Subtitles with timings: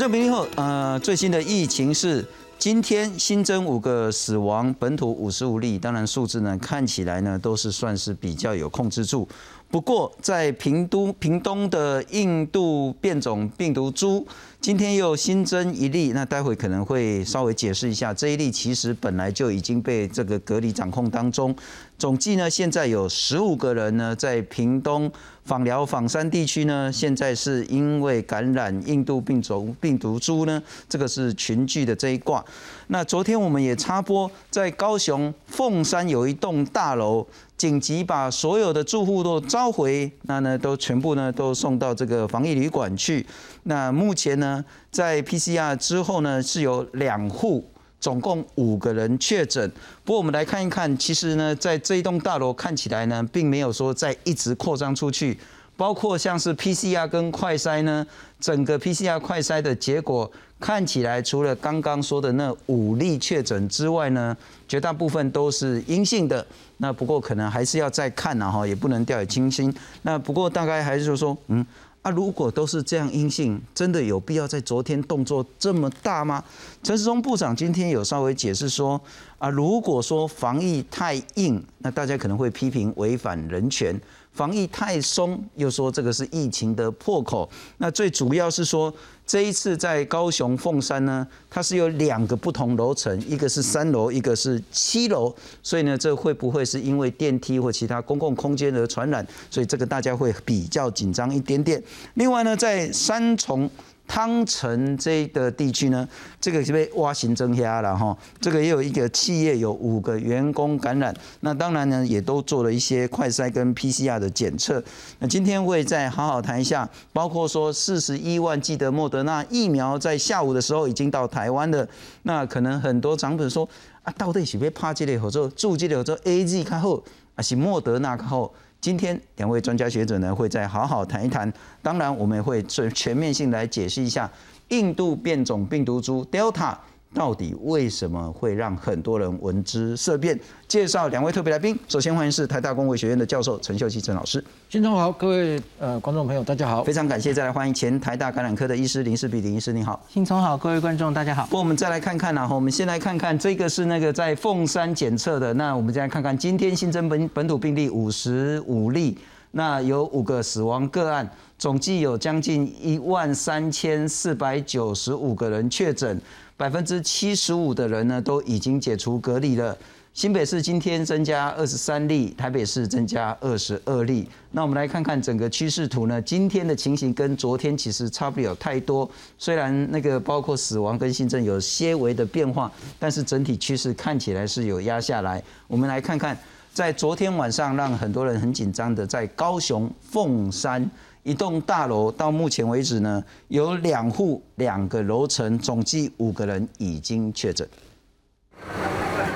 [0.00, 2.24] 观众朋友后，呃，最新的疫情是
[2.58, 9.28] 今天新增五个死亡，本土五十五例，当然数字呢看起来呢都是算是比较有控制住。
[9.70, 14.26] 不过在屏都屏东的印度变种病毒株。
[14.60, 21.54] 今天又新增一例，那待会可能会稍微解释一下，这一例其实本来就已经被这个隔离掌控当中。
[21.96, 25.10] 总计呢，现在有十五个人呢，在屏东
[25.44, 32.44] 访寮访山地区呢，现在是因为感染印度病种病毒株呢，这个是群聚的这一卦。
[32.88, 37.26] 那昨天我们也插播，在高雄凤山有一栋大楼。
[37.60, 43.26] 紧急把所有的住户都召回，那呢都全部呢都送到这个防疫旅馆去。
[43.64, 49.70] 那目前呢，在 PCR 之后呢，是有两户，总共五个人确诊。
[50.02, 55.38] 不过我们来看一看，其实呢，在这一栋大楼看起来呢，并没有说在一直扩张出去。
[55.80, 58.06] 包括像是 PCR 跟快筛呢，
[58.38, 64.36] 整个 PCR 快筛的结果看起来，除了刚刚说的那五例确诊之外呢，
[64.68, 66.46] 绝大部分都是阴性的。
[66.76, 69.74] 那不过可能还是要再看呢哈，也不能掉以轻心。
[70.02, 71.64] 那不过大概还是说，嗯
[72.02, 76.42] 啊，如果都是这样阴性，真的有必要在昨天动作这么大吗？
[76.82, 78.98] 陈时中部长今天有稍微解释说，
[79.38, 84.00] 啊，如果说防疫太硬，那大家可能会批评违反人权。
[84.32, 87.50] 防疫太松，又说这个是疫情的破口。
[87.78, 88.94] 那最主要是说，
[89.30, 95.32] 这一次在高雄凤山呢，它是有两个不同楼层，一个是三楼，一个是七楼。
[95.62, 99.24] 所以呢，这会不会是因为电梯或其他公共空间而传染？
[99.48, 101.80] 所以这个大家会比较紧张一点点。
[102.14, 103.70] 另外呢，在三重。
[104.12, 106.06] 汤城这个地区呢，
[106.40, 114.82] 这个是被挖行增加了哈，这个也有一个企业有五个员工感染，那当然呢也都做了一些快筛跟 PCR 的检测。
[115.20, 121.86] 那今天会再好好谈一下，包括说四十一万剂的莫德纳疫苗在下午的时候已经到台湾了，
[122.24, 123.68] 那可能很多长辈说
[124.02, 127.04] 啊，到底是被怕这类或者注这类或者 A Z 看后，
[127.36, 128.52] 还是莫德纳看后？
[128.80, 131.52] 今天两位专家学者呢，会再好好谈一谈。
[131.82, 134.30] 当然，我们也会全全面性来解释一下
[134.68, 136.74] 印度变种病毒株 Delta。
[137.12, 140.38] 到底为什么会让很多人闻之色变？
[140.68, 141.76] 介绍两位特别来宾。
[141.88, 144.42] 首先欢迎是台大公卫学院的教授陈秀熙陈老师。
[144.68, 146.84] 新中好，各位呃观众朋友，大家好。
[146.84, 150.00] 非常感谢，再来欢迎前台大感染科的医师林世比林医师，你好。
[150.08, 151.46] 新聪好，各位观众大家好。
[151.46, 159.18] 不，我们再来看看呢，我们先来看看这个是那个在凤山检测的，那我们再来看看今天新增本本土病例五十五例，
[159.50, 161.28] 那有五个死亡个案，
[161.58, 166.20] 总计有将近一万三千四百九十五个人确诊。
[166.60, 169.74] 百分之七十五的人呢都已经解除隔离了。
[170.12, 174.28] 新北市今天增加二十三例，台北市增加二十二例。
[174.50, 176.20] 那我们来看看整个趋势图呢？
[176.20, 179.10] 今天的情形跟昨天其实差不了太多。
[179.38, 185.42] 虽然那个包括死亡跟新增有些微的变化，但是整体趋势看起来是有压下来。
[185.66, 186.36] 我们来看看，
[186.74, 190.90] 在昨天晚上让很多人很紧张的，在高雄凤山。
[191.22, 197.68] 一栋大楼到目前为止呢，有两户两个楼层，总计五个人已经确诊。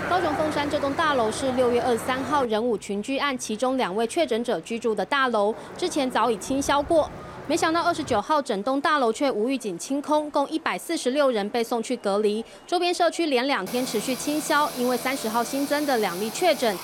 [0.08, 7.10] 高雄凤山这栋大楼是六月二十三号人武群聚案其中两位确诊者居住的大楼，之前早已清消过，
[7.46, 16.74] 没想到二十九号整栋大楼却无预警清空，共一百四十六人被送去隔离，周边社区连两天持续清消，因为三十号新增的两例确诊。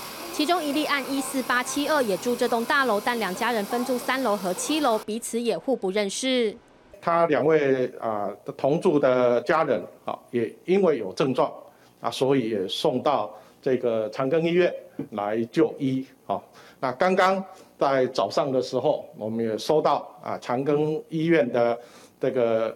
[0.41, 6.57] 其中一例按一四八七二也住这栋大楼，但两家人分住三楼和七楼，彼此也互不认识。
[6.99, 11.53] 他两位啊同住的家人啊，也因为有症状
[12.01, 13.31] 啊，所以也送到
[13.61, 14.75] 这个长庚医院
[15.11, 16.41] 来就医啊。
[16.81, 17.45] 那刚刚
[17.79, 21.79] 在早上的时候，我们也收到啊长庚医院的
[22.19, 22.75] 这个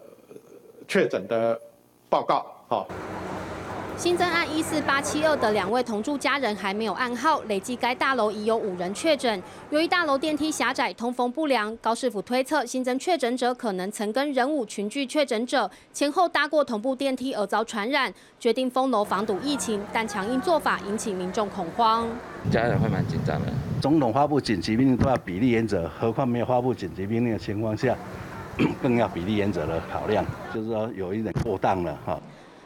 [0.86, 1.58] 确诊的
[2.10, 2.84] 报告啊。
[3.96, 9.40] 新增案一四八七二的两位同住家人还没有暗号，累计该大楼已有五人确诊。
[9.70, 22.04] 由于大楼电梯狭窄、通风不良，高师傅推测新增确诊者可能曾跟人武群聚确诊者前后搭过同步电梯而遭传染，决定封楼防堵疫情，但强硬做法引起民众恐慌。
[22.50, 23.52] 家人会蛮紧张的。
[23.80, 27.96] 总统发布紧急命令都要比例原则，何况没有发布紧急命令的情况下，
[28.82, 32.20] 更要比例原则的考量，就是说有一点过当了哈。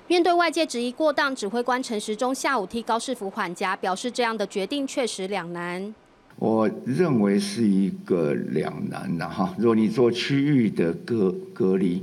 [0.08, 5.94] 面对外界质疑过当，指挥官陈时中下午替高市府缓颊，表示这样的决定确实两难。
[6.36, 9.54] 我认为是一个两难的哈。
[9.58, 12.02] 如果你做区域的隔隔离，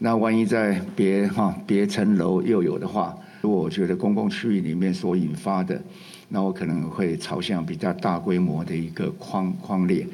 [0.00, 5.80] 那万一在别哈别层楼又有的话，如果我觉得公共区域里面所引发的，
[6.28, 10.04] 那我可能会朝向比较大规模的一个框框列。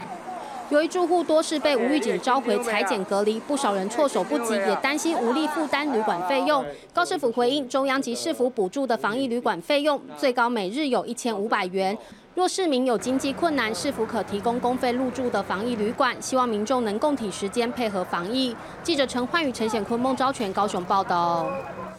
[0.71, 6.65] 由于住户多是被无预警召回裁剪隔离，不少人措手不及，也担心无力负担旅馆费用。
[6.95, 11.97] 高市府回应，中央及市府补助的防疫旅馆费用最高每日有一千五百元。
[12.37, 16.17] 若市民有经济困难，是否可提供公费入住的防疫旅馆？
[16.23, 18.55] 希望民众能共体时间配合防疫。
[18.85, 21.51] 记者陈焕宇、陈显坤、孟昭全高雄报道。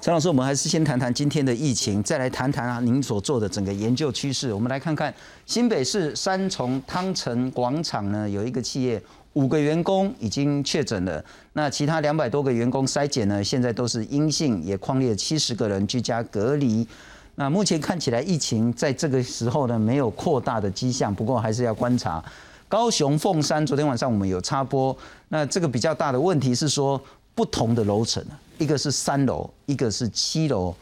[0.02, 4.52] 陈老师，我们还是先谈谈今天的疫情，再来谈谈啊您所做的整个研究趋势。
[4.52, 5.14] 我们来看看
[5.46, 9.00] 新北市三重汤臣广场呢，有一个企业
[9.34, 16.88] 五个员工已经确诊了，那其他两百多个员工筛检呢，现在都是阴性，也框列七十个人居家隔离。
[17.36, 22.24] 那目前看起来，疫情在这个时候呢没有扩大的迹象，不过还是要观察。
[22.68, 24.98] 高雄凤山昨天晚上我们有插播，
[25.30, 27.00] 那这个比较大的问题是说
[27.36, 28.24] 不同的楼层，
[28.62, 30.74] 一个是三楼，一个是七楼。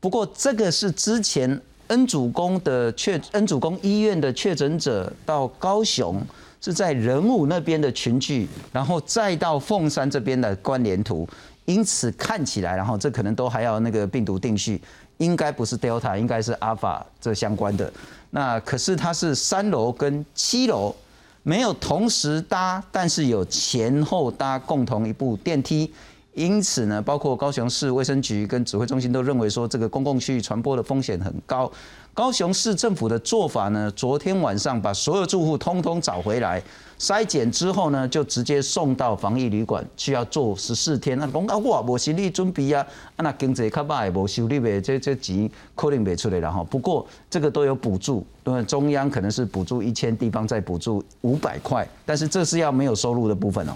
[0.00, 6.20] 不过这个是之前恩主公的确恩主公医院的确诊者到高雄
[6.60, 11.28] 是在仁武那边的群聚，然后再到凤山这边的关联图，
[11.66, 14.80] 因此看起来，然后这可能都还要那个病毒定序。
[15.18, 17.92] 应该不是 Delta，应该是 Alpha 这相关的。
[18.30, 20.96] 那可是它是三楼跟七楼
[21.42, 25.92] 没有同时搭，但是有前后搭共同一部电梯。
[26.34, 31.70] 因此呢，包括高雄市卫生局跟指挥中心都认为说，这个公共区域传播的风险很高。
[32.14, 36.62] 高雄市政府的做法呢，昨天晚上把所有住户通通找回来。
[36.98, 41.18] 筛检之后呢，就直接送到防疫旅馆，需要做十四天。
[41.18, 42.86] 那讲啊，我无心理准备啊，
[43.16, 46.62] 啊那经济较歹，无收入的，这这钱可能袂出来了哈。
[46.64, 53.72] 不过这个都有补助，因为中央可能是补助一千，地方再补助五百块，但是这是要没有收入的部分哦。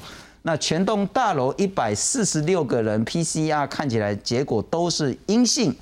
[0.47, 5.75] 那全栋大楼一百四十六个人 PCR 看起来结果都是阴性，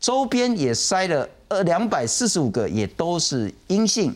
[0.00, 4.14] 周边也筛了呃两百四十五个，也都是阴性。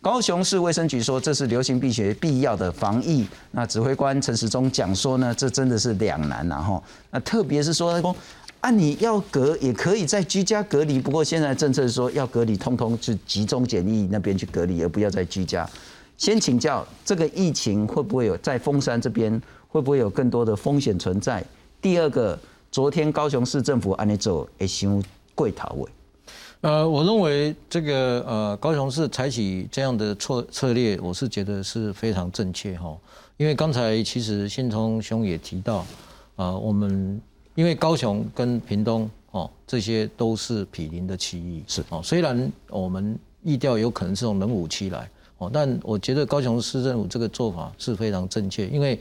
[0.00, 3.28] 高雄市卫生局说，这是流行病学必要的防疫。
[3.50, 8.16] 那指挥官陈时中讲说呢，这真的是两难然后，那特别是说，说
[8.60, 15.68] 啊，你要隔也可以在居家隔离，不过现在政策说要隔离，通通是集中检疫那边去隔离，而不要在居家。
[16.16, 21.44] 先请教，这个疫情会不会有在峰山这边会不会有更多的风险存在？
[21.80, 22.38] 第二个，
[22.70, 25.02] 昨天高雄市政府安尼做，会伤
[25.34, 25.90] 贵头位。
[26.60, 32.96] 呃，我认为这个呃高雄市采取这样的策策略，我是觉得是非常正确哈。
[33.36, 35.84] 因为刚才其实信聪兄也提到，
[36.36, 37.20] 啊，我们
[37.56, 42.00] 因为高雄跟屏东哦这些都是毗邻的区域，是哦。
[42.04, 45.10] 虽然我们意调有可能是从冷武区来
[45.44, 48.98] 哦，但我觉得高雄市政府这个做法是非常正确，因为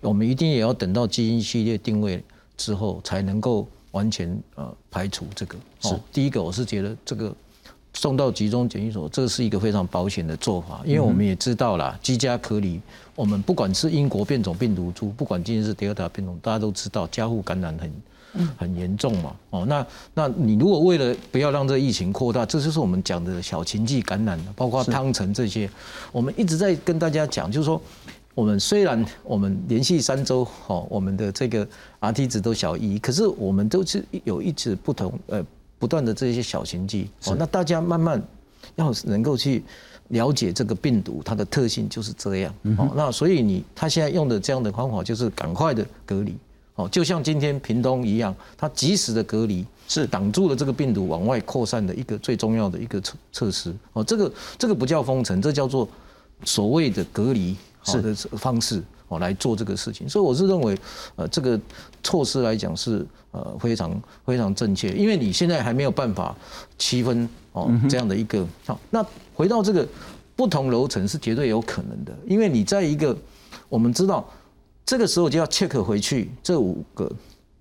[0.00, 2.22] 我们一定也要等到基因序列定位
[2.56, 3.66] 之后才能够。
[3.92, 7.34] 完全呃排除这个是第一个，我是觉得这个
[7.94, 12.78] 送到集中检疫所，这是一个非常保险的做法，因为我们也知道啦，居家隔离，
[13.14, 17.90] 我们不管是英国变种病毒株，不管今天是第二大变种，大家都知道家户感染很
[18.56, 19.34] 很严重嘛。
[19.50, 25.68] 哦，那那你如果为了不要让这疫情扩大，这就是我们讲的小情迹感染，包括汤臣这些，
[26.12, 27.80] 我们一直在跟大家讲，就是说。
[28.36, 31.66] 我们虽然我们连续三周，哦，我们的这个
[32.00, 35.42] R T 值都小于一，可是我们都是有一直不同，呃，
[35.78, 38.22] 不断的这些小型迹，哦，那大家慢慢
[38.74, 39.64] 要能够去
[40.08, 46.36] 了解这个病毒它的特性就是这样，哦，那所以你他现在用的这样的方法就是赶快的隔离，
[46.76, 55.88] 哦，就像今天屏东一样，它及时的隔离是挡住了这个病毒往外扩散的一个最重要的一个措措施，哦，这个这个不叫封城，这叫做
[56.44, 57.56] 所谓的隔离。
[57.88, 60.76] 是的方式哦来做这个事情，所以我是认为，
[61.14, 61.56] 呃，这个
[62.02, 66.34] 措施来讲是呃非常非常正确，因为你现在还没有办法
[66.76, 68.80] 区分哦这样的一个好。
[68.90, 69.86] 那回到这个
[70.34, 73.16] 不同楼层是绝对有可能的，因为你在一个
[73.68, 74.28] 我们知道
[74.86, 77.10] 这个时候就要 check 回去这五个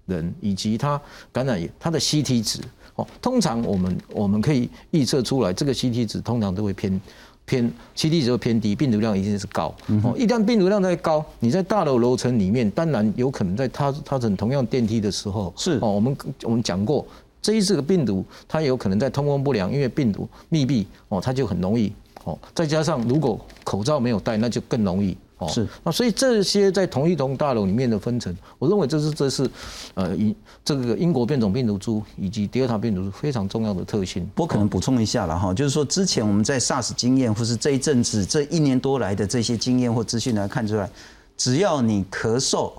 [0.06, 1.02] 人以及他
[1.34, 2.62] 感染他的 CT 值
[2.96, 7.02] 哦，通常我们我们可以预测出来，这个 CT 值通常都会偏。
[7.48, 9.72] 偏 C T 值偏低，病毒量一定是高。
[10.04, 17.06] 哦，一旦病毒量再高，你在大楼楼层里面，当然有可能在他他乘同样电梯的时候，是哦，我们我们讲过，
[17.44, 25.16] 这一次的病毒它有可能在通风不良，因为病毒密闭哦，它就很容易哦，再加上如果口罩没有戴，那就更容易。
[25.38, 29.50] 哦，是那所以这些在同一栋大楼里面的分层，我认为这是这是
[29.94, 34.26] 呃英这个英国变种病毒株以及第二套病毒株非常重要的特性。
[34.38, 40.90] 我可能补充一下了哈，就是说之前我们在 SARS 经验或是这一阵子这一年多来的这些经验或资讯来看出来，
[41.36, 42.72] 只要你咳嗽，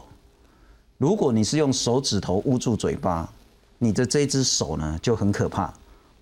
[0.96, 3.30] 如果你是用手指头捂住嘴巴，
[3.78, 5.70] 你的这只手呢就很可怕，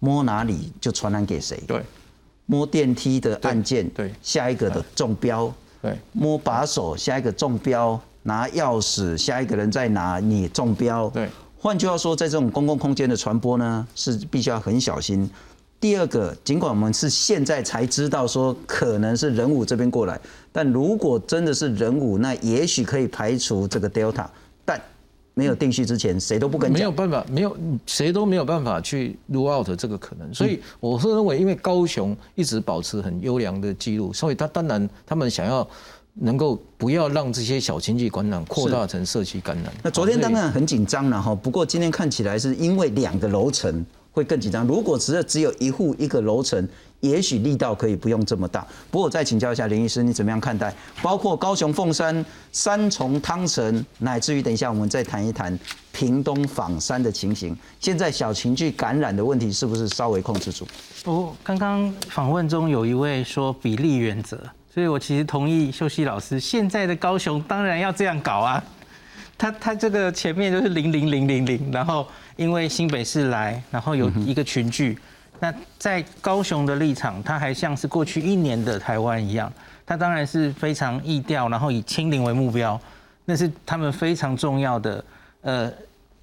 [0.01, 1.63] 摸哪里就传染给谁。
[1.69, 1.81] 对，
[2.47, 5.55] 摸电梯的按键，对，下一个的中标。
[5.85, 11.11] 对，摸把手，下一个中标，拿钥匙，下一个人再拿，你中标。
[11.11, 15.29] 对，换句话说，在这种公共空间的传播呢，是必须要很小心。
[15.79, 20.19] 第二个，尽管我们是现在才知道说可能是人武这边过来，
[20.51, 24.29] 但如果真的是人武，那也许可以排除这个 Delta，但
[25.35, 26.79] 没有定序之前，谁都不跟讲。
[26.79, 30.33] 没有办法，没有谁都没有办法去 rule out 这个可能。
[30.33, 35.69] 所以我是认为，因为高雄一直保持很优良的记录，所以他当然他们想要
[36.15, 39.73] 能够不要让这些小经济感染扩大成社区感染。
[39.83, 43.85] 那昨天当然很紧张了哈，不过今天看起来是因为两个楼层。
[44.15, 44.67] 会更紧张。
[44.67, 46.67] 如果只是只有一户一个楼层，
[47.01, 48.67] 也许力道可以不用这么大。
[48.91, 50.73] 不过我再请教一下林医师，你怎么样看待？
[51.03, 55.59] 包括高雄凤山、三重汤臣，乃至于等一下我们再谈一谈
[55.93, 57.55] 屏东枋山的情形。
[57.81, 60.65] 现在小情绪感染的问题是不是稍微控制住？
[61.03, 64.39] 不，刚刚访问中有一位说比例原则，
[64.73, 66.41] 所以我其实同意秀熙老师。
[66.41, 68.65] 现在的高雄当然要这样搞啊，
[69.37, 72.07] 他他这个前面就是零零零零零，然后。
[72.37, 74.99] 因为新北市来，然后有一个群聚，
[75.39, 79.53] 那在高雄的立场，他还像是过去一年的台湾一样，
[79.87, 82.81] 他当然是非常易调，然后以清零为目标，
[83.25, 85.05] 那是他们非常重要的
[85.43, 85.73] 呃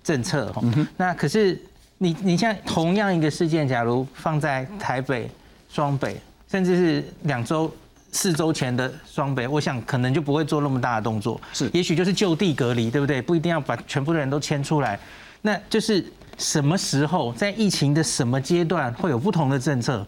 [0.03, 0.53] 政策。
[0.98, 1.58] 那可是
[1.98, 5.32] 你你像同样一个事件，假如放在台北、
[5.70, 7.74] 双北，甚至是两周、
[8.12, 13.22] 四周前的双北，我想可能就不会做那么大的动作，是，也许就是就地隔离，对不对？
[13.22, 15.00] 不一定要把全部的人都牵出来。
[15.41, 16.06] 那就是
[16.38, 20.06] 什么时候在疫情的什么阶段会有不同的政策，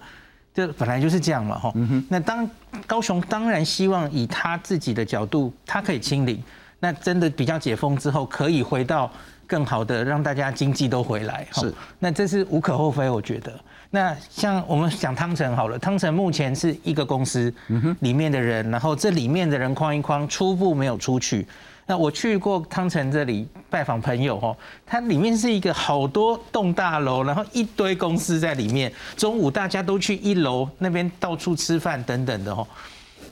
[0.54, 1.74] 这本来就是这样嘛，哈。
[2.10, 2.48] 那当
[2.86, 6.44] 高雄当然希望以他自己的角度，他可以清零，
[6.80, 9.10] 那真的比较解封之后，可以回到
[9.48, 11.48] 更好的，让大家经济都回来。
[11.54, 13.58] 是，那这是无可厚非，我觉得。
[13.96, 17.54] 那像我们讲汤臣好了，汤臣目前是一个公司
[18.00, 21.46] 里面的人，然后这里面的人框一框，初步没有出去。
[21.86, 28.92] 那我去过汤臣这里拜访朋友哦，它里面是一个好多栋大楼，然后一堆公司在里面。
[29.16, 32.68] 中午大家都去一楼那边到处吃饭等等的哦。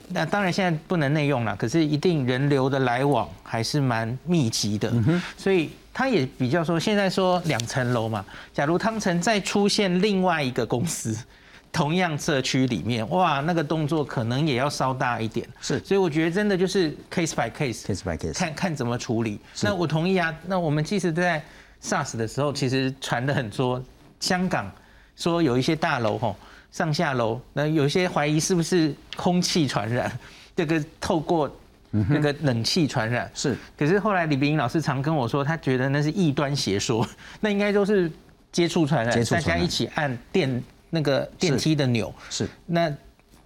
[0.10, 4.94] 那当然现在不能内用了，可是一定人流的来往还是蛮密集的。
[5.36, 11.18] 所以它也比较说，现在说两层楼嘛，假如汤臣再出现另外一个公司。
[11.74, 15.48] 同样社区里面，哇，那个动作可能也要稍大一点。
[15.62, 19.40] 是，所以我觉得真的就是 case by case，case by case，看看怎么处理。
[19.62, 20.36] 那我同意啊。
[20.46, 21.42] 那我们即使在
[21.82, 23.82] SARS 的时候，其实传的很多，
[24.20, 24.70] 香港
[25.16, 26.36] 说有一些大楼吼，
[26.74, 30.12] 上下楼，那有一些怀疑是不是空气传染，
[30.54, 31.50] 这个透过
[31.92, 33.30] 那个冷气传染。
[33.34, 33.56] 是。
[33.78, 37.08] 可是后来李冰老师常跟我说，他觉得那是异端邪说，
[37.40, 38.12] 那应该都是
[38.52, 40.64] 接触传染，大家一起按电。
[40.94, 42.94] 那个电梯的钮是，那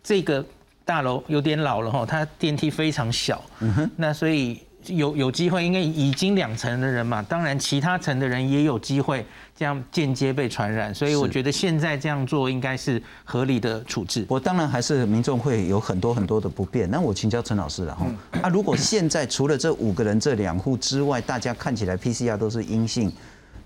[0.03, 0.43] 这个
[0.83, 9.25] 大楼有点老了哈，它电梯非常小，嗯哼，那所以有有机会，因为已经两层的人嘛，当然其他层的人也有机会
[9.55, 14.25] 这样间接被传染，所以我觉得现在这样做应该是合理的处置。
[14.27, 18.05] 我当然还是民众会有很多很多的不便，那我请教陈老师了哈，
[18.41, 23.11] 啊，如果现在除了这五个人这两户之外，大家看起来 PCR 都是阴性，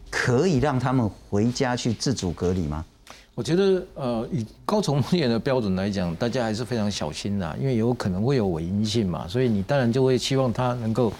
[0.10, 2.86] 可以让他们回家去自主隔离吗？
[3.36, 11.14] 我觉得，呃，以高重验的标准来讲，大家还是非常小心的，因为有可能会有伪阴性嘛，所以你当然就会希望他能够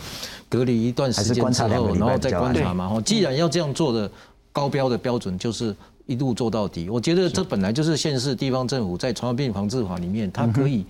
[0.50, 2.90] 隔离一段时间之后，然后再观察嘛。
[2.90, 4.12] 哈，既然要这样做的
[4.52, 5.74] 高标的标准，就是
[6.08, 6.90] 一路做到底。
[6.90, 10.86] 我觉得这本来就是县市地方政府在传染病防治法里面，它可以。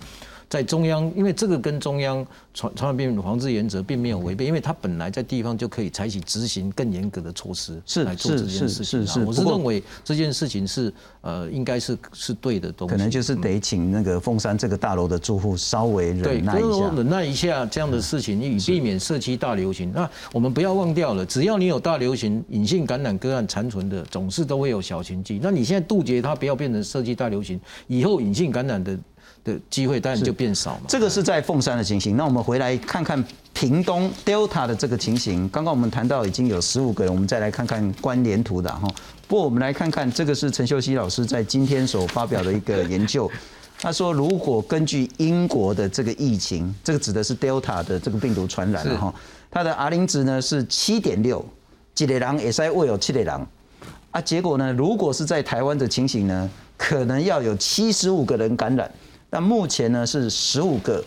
[0.50, 9.06] 在中央，因为这个跟中央传传染病防治原则并没有违背，因为它本来在地方就可以采取执行更严格的措施来做这件事情。
[9.06, 12.92] 是我是认为这件事情是呃，应该是是对的东西。
[12.92, 19.92] 可能就是得请那个凤山这个大楼的住户稍微忍耐一下，忍耐一下这样的事情，以避免社区大流行。
[19.92, 25.38] 那我们不要忘掉了，只要你有大流行、隐性感染个案残存的，总是都会有小群聚。
[25.40, 28.98] 那你现在杜绝它，不要变成社区大流行，以后隐性感染的。
[29.44, 30.82] 的机会当然就变少嘛。
[30.88, 32.16] 这个是在凤山的情形。
[32.16, 35.48] 那我们回来看看屏东 Delta 的这个情形。
[35.48, 38.88] 刚刚我们谈到已经有十五个人，我们再来看看关联图的哈。
[39.26, 43.30] 不过我们来看看这个是陈秀熙老师在今天所发表的一个研究。
[43.82, 49.14] 他说，如果根据英国的这个疫情，这个指的是 Delta 的这个病毒传染了哈。
[49.50, 51.42] 它的 R 零值呢是七点六，
[51.94, 53.46] 几类狼也是会有七类狼
[54.10, 54.20] 啊。
[54.20, 58.90] 结果呢，如果是在台湾的情形呢，可能要有七十五个人感染。
[59.30, 61.02] 那目前呢是十五个，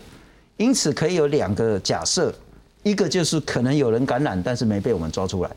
[0.56, 2.34] 因此可以有两个假设，
[2.82, 5.50] 一个就是可能有人感染，但是没被我们抓出来；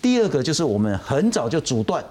[0.00, 2.02] 第二个就是我们很早就阻断，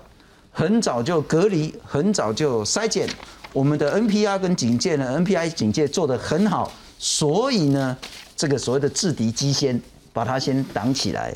[0.52, 3.10] 很早就隔离，很早就筛检，
[3.52, 7.98] 我们的 NPR 跟警戒呢，NPI 警戒做得很好，所以呢，
[8.36, 9.82] 这个所谓的制敌机先，
[10.14, 11.36] 把它先挡起来。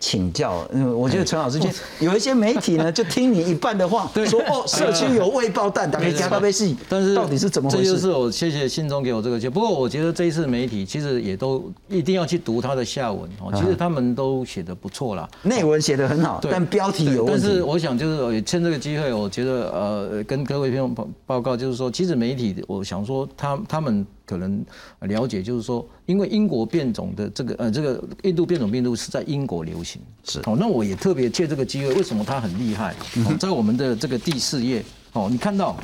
[0.00, 1.68] 请教，嗯，我觉得陈老师，就
[2.00, 7.84] 有一些媒体呢，就听你一半的话， 说哦，社区有未爆弹，打开加到微信，但是到底是怎么回事？
[7.84, 9.50] 这就是我谢谢信中给我这个解。
[9.50, 17.42] 不过我觉得这一次媒体其实也都一定要去读他的下文哦，其实他们都写的不错啦，内文写的很好，但标题有问题。
[17.44, 24.06] 但是我想就是也趁这个机会，我觉得呃，跟各位听众报报告，就是说，其实媒体，我想说他他们。
[24.28, 24.62] 可能
[25.00, 30.54] 了解，就是说，因为英国变种的这个呃，这个印度变种病毒是在英国流行，是哦。
[30.60, 32.94] 那我也特别借这个机会，为什么它很厉害？
[33.40, 35.74] 在我们的这个第四页哦，你看到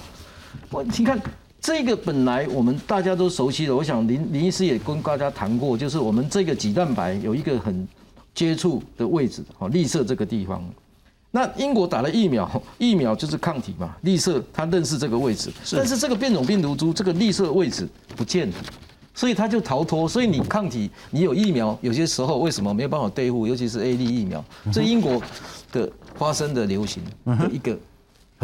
[0.71, 1.19] 我，你看
[1.59, 7.89] 这个本来我们大家都熟悉的，我想林林医师也跟大家谈过，就是我们这个脊蛋白有一个很
[8.35, 10.63] 接触的位置，哦，绿色这个地方。
[11.35, 12.49] 那英国打了疫苗，
[12.79, 18.55] 疫苗就是抗体嘛，绿色它认识这个位置，但是这个变种病毒株这个绿色位置不见了，
[19.15, 20.09] 所以它就逃脱。
[20.09, 23.49] 所以你抗体，你有疫苗，有些时候为什么没有办法对付？
[23.49, 25.21] 尤其是 A D 疫苗，这英国
[25.73, 27.77] 的发生的流行的一个。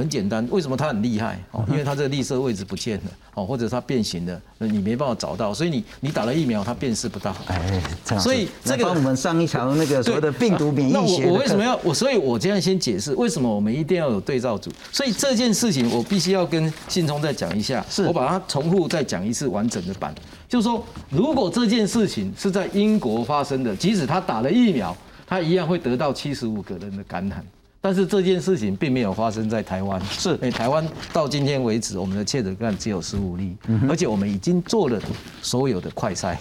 [0.01, 1.39] 很简单，为什么它很厉害？
[1.51, 7.37] 哦，因为它这个绿色位置不见了，哦，或者它变形了，你没办法找到，所以你你打了疫苗，它辨识不到。
[7.49, 11.25] 哎，所以这个帮我们上一堂那个所谓的病毒免疫学。
[11.25, 11.93] 那我我为什么要我？
[11.93, 14.71] 所以我这样先解释，为什么我们一定要有对照组？
[14.91, 20.15] 所以这件事情我必须要跟信聪再讲一下，是我把它重复再讲一次完整的版，
[20.49, 27.45] 就是说，如果这件事情是在英国发生的，即使他打了疫苗，他一样会得到七十五个人的感染。
[27.81, 33.57] 但是这件事情并没有发生在台湾，是，哎，台湾到今天为止，我们的确诊个案只有十五例，
[33.89, 35.01] 而且我们已经做了
[35.41, 36.37] 所有的快筛，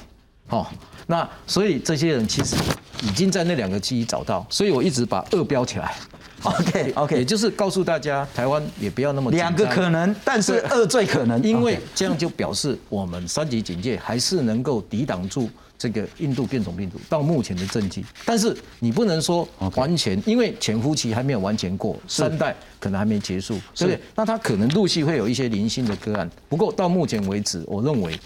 [0.48, 0.72] 好，
[1.08, 2.58] 那所以这些人其实
[3.04, 5.96] 已经在那两个区域找到，所以我一直把二标起来。
[6.44, 18.06] OK OK，也就是告诉大家，台湾也不要那么两个可能，但是二最可能，因为这样就表示我们三级警戒还是能够抵挡住这个印度变种病毒到目前的政绩。
[18.26, 24.00] 但是你不能说完全，因为潜伏期还没有完全过，三代可能还没结束，对不对？
[24.16, 26.30] 那它可能陆续会有一些零星的个案。
[26.48, 28.20] 不过到目前为止，我认为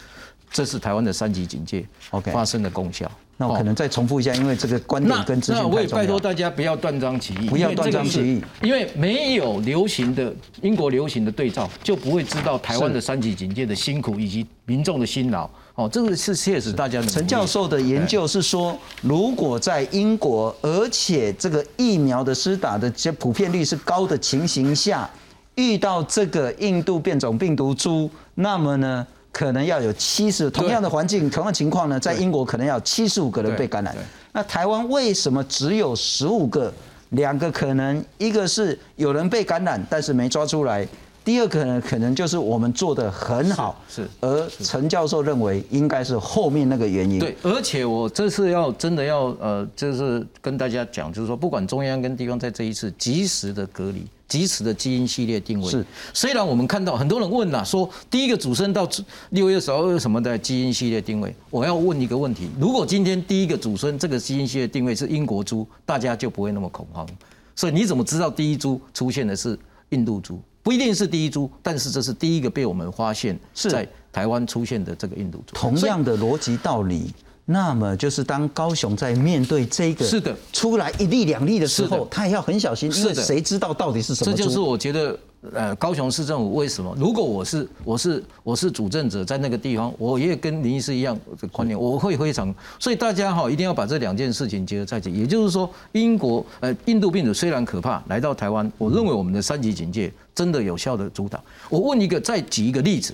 [0.52, 3.12] 这是台湾的三级警戒 OK 发生的功效。
[3.44, 15.50] 那我可能再重复一下，因为这个观点跟资讯那我也拜托大家不要断章取义，不要断章取义，因为没有流行的英国流行的对照，就不会知道台湾的三级警戒的辛苦以及民众的辛劳。
[15.76, 17.02] 哦，这个是确实大家。
[17.02, 25.10] 陈教授的研究是说，如果在英国，而且这个疫苗的施打的这普遍率是高的情形下，
[25.56, 29.06] 遇到这个印度变种病毒株，那么呢？
[29.34, 33.94] 可能要有七十同样的环境，同样情况呢，在英国可能要七十五个人被感染。
[34.32, 36.72] 那台湾为什么只有十五个？
[37.10, 40.84] 两个可能，一个是有人被感染，但是没抓出来；
[41.24, 43.82] 第二个呢，可能就是我们做的很好。
[43.90, 44.08] 是。
[44.22, 47.20] 而陈教授认为应该是后面那个原因。
[47.20, 54.06] 对，而且我这次要真的要呃，就是跟大家讲，就是说，不管中央跟地方在这一次及时的隔离。
[54.26, 58.90] 及时的基因系列定位是，虽然我们看到很多人问呐，说第一个主升到
[59.30, 67.08] 六月十二日什么的基因系列定位，我要问一个问题：如果今天第一个主升这个基因系列定位是英国猪，大家就不会那么恐慌。
[67.56, 69.60] 所以你怎么知道第一株出现的是
[69.90, 70.42] 印度猪？
[70.64, 75.54] 不一定是第一株，但是这是第一个被我们发现在台湾出现的这个印度株。
[75.54, 77.14] 同样的逻辑道理。
[77.46, 84.32] 那么就是当高雄在面对这个是的出来一例两例的时候，他也要很小心，因为谁知道到底是什么？
[84.32, 85.20] 这就是我觉得，
[85.52, 86.96] 呃，高雄市政府为什么？
[86.98, 92.54] 如果我是我是我是主政者，在那个地方，我也跟林医师一样的观念，我会非常。
[92.80, 95.12] 所以大家哈一定要把这两件事情结合在一起。
[95.12, 101.44] 也就是说，英国呃印度病毒虽然可怕，来到台湾，我认为我们的三级警戒真的有效的阻挡。
[101.70, 103.14] 我问一个，再举一个例子。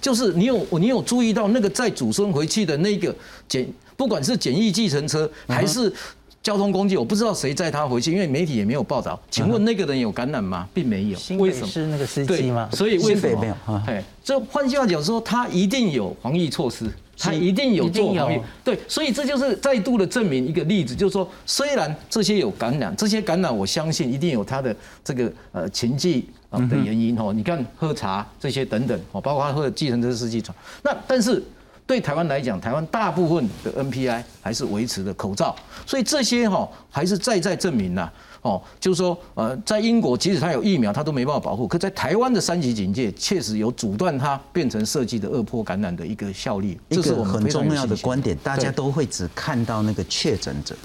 [0.00, 3.14] 就是你有你有注意到那个在祖孙回去的那个
[3.46, 5.92] 简，不管是简易计程车还是
[6.42, 9.18] 交通工具，我不知道谁载他回去，因为媒体也没有报道。
[9.30, 10.66] 请问那个人有感染吗？
[10.72, 11.18] 并没有。
[11.38, 12.68] 为什么是那个司机吗？
[12.72, 13.40] 所以为什么？
[13.40, 13.54] 没有。
[13.86, 16.90] 哎，这换句话讲说，他一定有防疫措施。
[17.20, 27.32] 他一定有做防疫，对，所以这就是再度的证明一个例子，就是说，虽然这些有感染，这些感染我相信一定有他的这个呃情境啊的原因哦。
[27.32, 31.42] 你看喝茶这些等等哦，包括他喝计程车司机传，那但是
[31.88, 38.12] 对台湾来讲，台湾大部分的 NPI 还是维持的口罩，所以这些哈还是再再证明了。
[38.42, 41.66] 哦，就是说，呃，在英国，即使它有疫苗，它都没办法保护。
[41.66, 46.78] 可在台湾的三级警戒，确实有阻断它变成设计的二波感染的一个效力。
[46.90, 50.76] 这是我很重要的观点，大家都会只看到那个确诊者，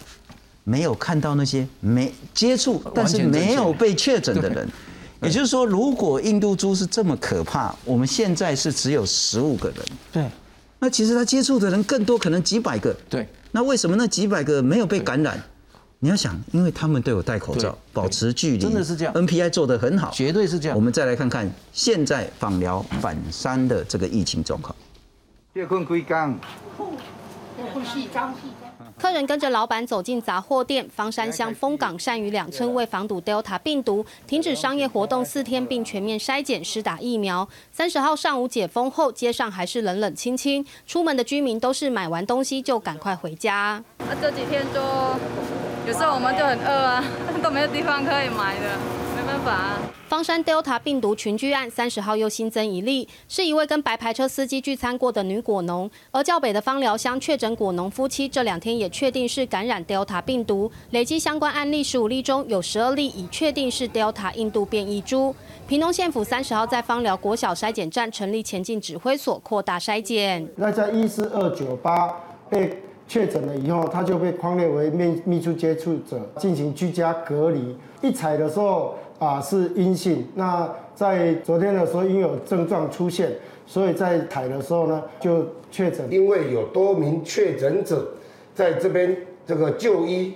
[0.64, 4.66] 没有看到那些没接触但是没有被确诊的人。
[5.22, 9.78] 也就是说，如果印度猪是这么可怕，我们现在是只有十五个人。
[10.14, 10.24] 对。
[10.84, 12.94] 那其实他接触的人更多，可能几百个。
[13.10, 15.42] 对，那为什么那几百个没有被感染？
[16.00, 19.14] 你要想，因为他们都有戴口罩，保持距离，真的是这样。
[19.14, 20.78] NPI 做得很好，绝对是这样。
[20.78, 24.76] 我们再来看看现在访疗反山的这个疫情状况。
[25.54, 26.38] 要困几工？
[28.98, 37.48] 客人跟着老板走进杂货店，方山乡丰港善余两村为防堵 Delta 病毒，停止商业活动四天，并全面筛检、施打疫苗。
[37.72, 43.84] 三十号上午解封后，街上还是冷冷清清，出门的居民都是买完东西就赶快回家。
[44.00, 44.80] 那这几天就
[45.86, 47.04] 有时候我们就很饿啊，
[47.42, 48.78] 都没有地方可以买的，
[49.44, 49.80] 法啊。
[50.08, 55.90] 方山 Delta 病毒群居案三十号又新增一例，是一位跟白牌车司机聚餐过的女果农。
[56.12, 65.36] 而较北的芳寮乡确诊果农夫妻这两天也确定是感染 Delta 病毒，累计相关案例十五例中有十二例已确定是 Delta 印度变异株。
[65.68, 70.48] 屏东县府三十号在芳寮国小筛检站成立前进指挥所，扩大筛检。
[70.56, 72.14] 那在一四二九八
[72.50, 72.78] 被
[73.08, 77.76] 确诊了以后，他就被框列为密密切接触者，进行居家隔离。
[78.02, 83.32] 一采的时候啊是阴性，那在昨天的时候因为有症状出现，
[83.66, 86.06] 所以在采的时候呢就确诊。
[86.12, 88.06] 因为有多名确诊者
[88.54, 90.34] 在这边这个就医，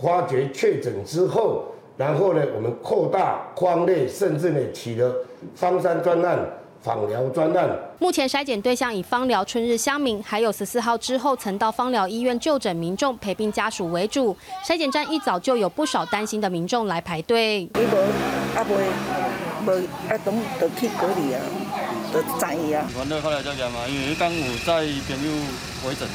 [0.00, 1.64] 发觉确诊之后，
[1.96, 5.14] 然后呢我们扩大框内，甚至呢起了
[5.54, 6.38] 方山专案。
[6.82, 14.36] 访疗专案，目前筛检对象以芳疗春日乡民，还有十四号之后曾到芳疗医院就诊民众陪病家属为主。
[14.64, 17.68] 筛检站一早就有不少担心的民众来排队。
[17.74, 17.96] 你无
[18.56, 19.72] 啊袂无
[20.08, 21.40] 啊，总得去隔离啊，
[22.12, 22.86] 得知伊啊。
[22.94, 24.74] 反正后来因为刚有在
[25.06, 25.32] 朋友
[25.84, 26.08] 回诊。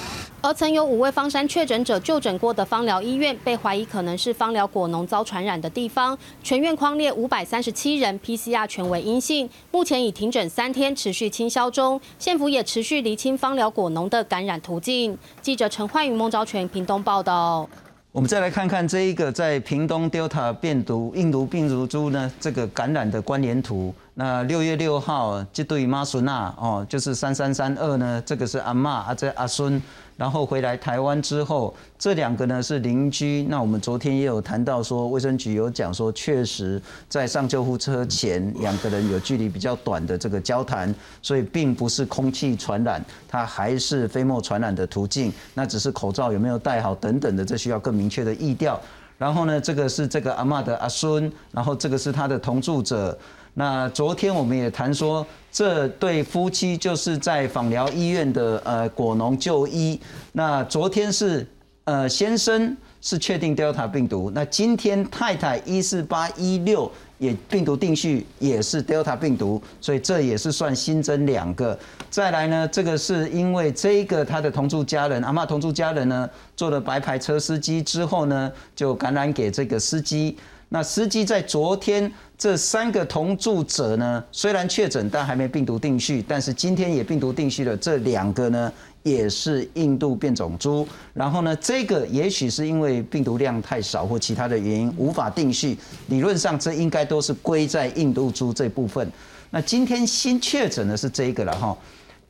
[0.46, 6.18] 而曾有五位方山确诊者就诊过的芳疗医院，被怀疑可能是芳疗果农遭传染的地方。
[6.44, 12.00] 全院框列五百三十七人，PCR 全为阴性，目前已停诊三天，持续清消中。
[12.20, 15.18] 县府也持续厘清芳疗果农的感染途径。
[15.42, 17.66] 记者陈焕宇、孟昭全屏东报道。
[18.12, 23.96] 我们再来看看这一个在屏东 Delta 变毒印度病毒株呢这个感染的关联图。
[24.16, 29.82] 那六月六号，这对妈孙娜哦，就是三三三二呢，这个是阿妈啊，这阿孙，
[30.16, 33.44] 然后回来台湾之后，这两个呢是邻居。
[33.50, 45.34] 那我们昨天也有谈到说，卫生局有讲说，确实在上救护车前，两个人有距离比较短的这个交谈，所以并不是空气传染，它还是飞沫传染的途径。
[45.56, 48.80] 那只是口罩有没有戴好等等的，这需要更明确的意调。
[49.18, 53.18] 然后呢，这个是这个阿妈的阿孙，然后这个是他的同住者。
[53.56, 60.00] 那昨天我们也谈说，这对夫妻就是在访疗医院的呃果农就医。
[60.32, 61.46] 那昨天是
[61.84, 71.78] 呃先生是确定 Delta 病毒，那今天太太一四八一六也病毒定序也是 Delta 病毒，所以这也是算新增两个。
[72.10, 80.38] 再来呢，这个是因为这个他的同住家人阿妈同住家人呢做了白牌车司机之后呢，就感染给这个司机。
[80.74, 87.78] 那司机在昨天这三个同住者呢，虽然确诊，但还没病毒定序，但是今天也病毒定序了。
[87.78, 90.88] 这两个呢，也是印度变种株。
[91.14, 95.78] 然后呢，这个也许是因为病毒量太少或其他的原因无法定序。
[96.08, 99.08] 理论上，这应该都是归在印度株这部分。
[99.52, 101.78] 那今天新确诊的是这个了哈。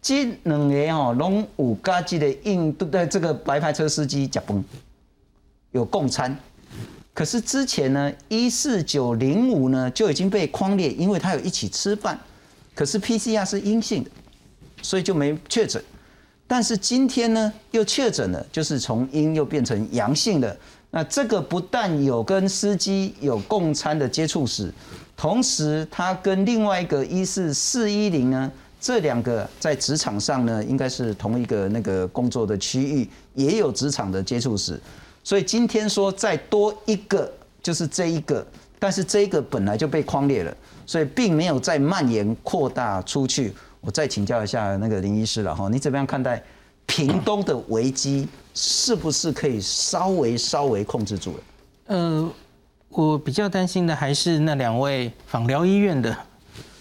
[0.01, 4.61] 这两个哦龙五嘎基的印度的这个白牌车司机甲崩
[5.71, 6.37] 有共餐。
[7.13, 12.19] 可是之前呢，一四九零五呢就已经被框列，因为他有一起吃饭，
[12.73, 14.09] 可是 PCR 是阴性的，
[14.81, 15.81] 所以就没确诊。
[16.47, 20.57] 但是今天呢又确诊了，就是从阴又变成阳性的。
[20.89, 24.71] 那这个不但有跟司机有共餐的接触史，
[25.15, 34.79] 同时他跟另外一个一四四一零呢，这两个在职场上呢应该是同一个那个工作的区域，也有职场的接触史。
[35.23, 37.31] 所以今天说再多一个
[37.61, 38.45] 就是这一个，
[38.77, 40.55] 但是这一个本来就被框列了，
[40.85, 43.53] 所以并没有再蔓延扩大出去。
[43.79, 46.41] 我再请教一下那个林医师了哈，你怎么样看待
[46.85, 51.43] 屏东的危机是不是可以稍微稍微控制住了？
[51.87, 52.31] 呃，
[52.89, 56.15] 我比较担心的还是那两位访疗医院的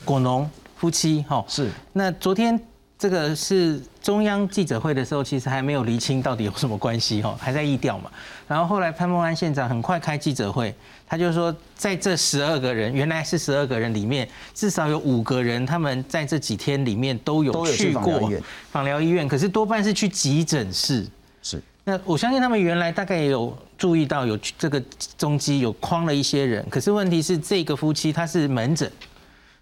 [0.05, 1.45] 果农夫妻哈。
[1.49, 1.71] 是。
[1.93, 2.61] 那昨天
[2.99, 8.11] 这个是中央记者会的时候，其实还没有厘清到底有什么关系哈，还在议调嘛。
[8.49, 10.75] 然后后来潘孟安县长很快开记者会，
[11.07, 18.31] 他就说，在这十二个人，原来是十二个人里面，至少有五个人，他们在这几天里面都有去过
[18.71, 21.07] 访疗医院，可是多半是去急诊室。
[21.41, 21.63] 是。
[21.85, 24.83] 那我相信他们原来大概也有注意到有这个
[25.17, 28.91] 中基，有框了一些人，可是问题是这个夫妻他是门诊，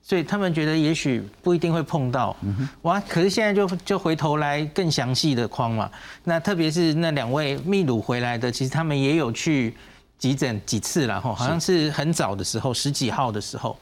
[0.03, 2.37] 所以他们觉得也许不一定会碰到。
[2.83, 5.91] 哇，可是现在就就回头来更详细的框嘛。
[6.25, 9.75] 那特别是那两位秘鲁回来的，其实他们也有去
[10.19, 13.79] 急诊几次了哈，好像是很早的时候，十几号的时候。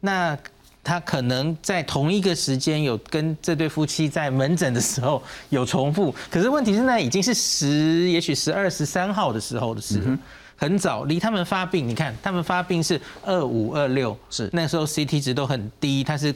[0.00, 0.36] 那
[0.84, 10.18] 他可能在同一个时间有跟这对夫妻在门诊的时候有重复，可是问题是那已经是十，也许十二、十三号的时候的事。
[10.62, 16.32] 很早，离他们发病，你看他们发病是二五二六，是那时候 CT 值都很低，他是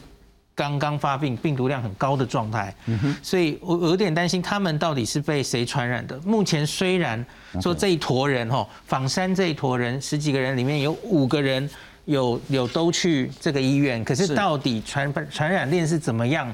[0.53, 2.75] 刚刚发病，病毒量很高的状态，
[3.23, 6.19] 所以我有点担心他们到底是被谁传染的。
[6.23, 7.25] 目前虽然
[7.63, 11.71] 说这一坨人哈，仿山这一坨人十几个人里面有五个人
[12.07, 16.53] 有有都去这个医院，可是到底传传染链是怎么样，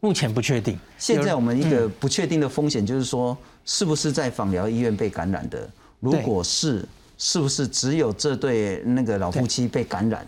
[0.00, 0.76] 目前不确定。
[0.98, 5.70] 现在我们一个不确定的风险就是说，是不是在访疗医院被感染的？
[6.00, 6.84] 如果是。
[7.18, 10.26] 是不是只有这对那个老夫妻被感染？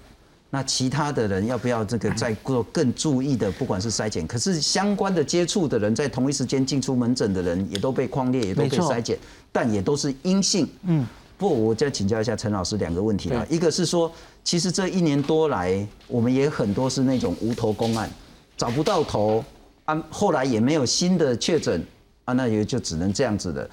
[0.49, 4.27] 那其他的人要不要这个再 做更注意的，不管是筛检？
[4.27, 9.19] 可是相关的接触的人，在同一时间进出门诊的人，也都被框列，也都被筛检，
[9.53, 10.67] 但也都是阴性。
[10.85, 13.47] 嗯，不，我再请教一下陈老师两个问题啊。
[13.51, 14.11] 一个是说，
[14.43, 18.11] 其实这一年多来，我们也很多是那种无头公案，
[18.57, 19.45] 找不到头
[19.85, 21.85] 啊，后来也没有新的确诊
[22.25, 23.69] 啊，那也就只能这样子的。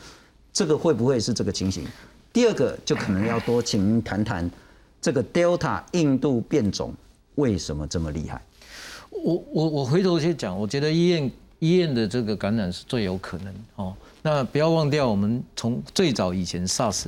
[0.55, 1.85] 这个会不会是这个情形？
[2.31, 4.49] 第二个就可能要多请您谈谈
[5.01, 6.93] 这个 Delta 印度变种
[7.35, 8.41] 为什么这么厉害？
[9.11, 13.93] 我我我回头去讲，我觉得医院医院的这个感染是最有可能哦。
[14.21, 17.07] 那不要忘掉，我们从最早以前 SARS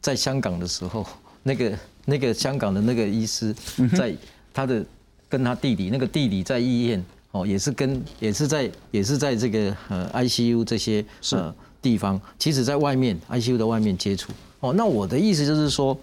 [0.00, 1.04] 在香港的时候，
[1.42, 3.52] 那个那个香港的那个医师
[3.96, 4.14] 在
[4.54, 4.86] 他的
[5.28, 11.52] 跟他弟弟，那个弟弟在医院哦，也是跟也是在也是在这个呃 ICU 这些呃。
[11.82, 14.32] 地方其实，在外面 ICU 的外面接触。
[14.60, 15.96] 哦，那我的意思就是说，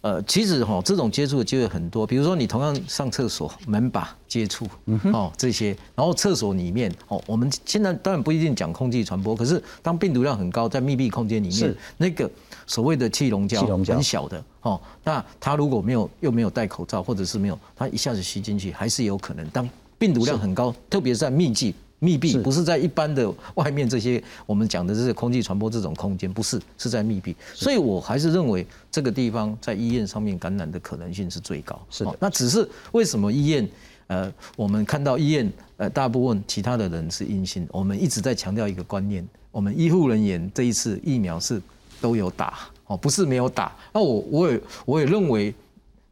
[0.00, 4.66] 呃，其实哈，这种接触的机会很多，比如说你同样上厕所门把接触
[5.12, 12.28] 哦这些，然后厕所里面哦，我们现在当然不一定讲空气传播，可是当病毒量很高，在密闭空间里面，那个
[12.66, 19.46] 所谓的气溶胶很小的哦，那他如果没有又没有戴口罩，或者是没有，他一下子吸进去，还是有可能。
[19.50, 21.72] 当病毒量很高，特别是在密集。
[22.02, 31.80] 密闭不是在一般的外面这些我们讲的这些空气传播这种空间，不是是在密闭，所以我还是认为这个地方在医院上面感染的可能性是最高。
[31.88, 33.68] 是的，那只是为什么医院
[34.08, 41.62] 呃，我们看到医院呃大部分其他的人是阴性，我们一直在强调一个观念，我们医护人员这一次疫苗是
[42.00, 43.70] 都有打哦，不是没有打。
[43.92, 45.54] 那我我也我也认为。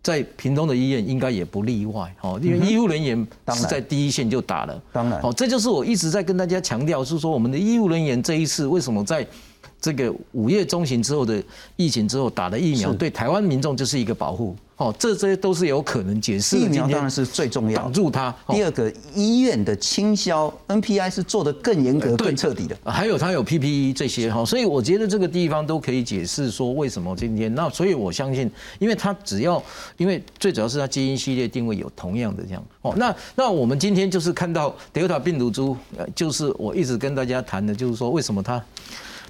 [0.03, 9.27] 在屏东的医院应该也不例外哦，因为医护人员是在第一线就打了，当然，好，这就是我一直在跟大家强调，是说我们的医护人员这一次为什么在。
[9.81, 11.43] 这个五月中旬之后的
[11.77, 14.55] 疫情之后打的疫苗，对台湾民众就是一个保护。
[14.77, 16.57] 哦，这这些都是有可能解释。
[16.57, 18.35] 疫苗当然是最重要，挡住它。
[18.49, 22.75] 第二个，医院的清消 NPI 是做的更严格、更彻底的。
[22.87, 27.55] 还有它有 PPE 这些哈，所以我觉得这个地方都可以解释说为什么今天。
[27.55, 29.63] 那所以我相信，因为它只要，
[29.99, 32.65] 因为最主要是它基因系列定位有同样的这样。
[32.81, 35.77] 哦，那那我们今天就是看到 Delta 病毒株，
[36.15, 38.65] 就是我一直跟大家谈的，就是说为什么它。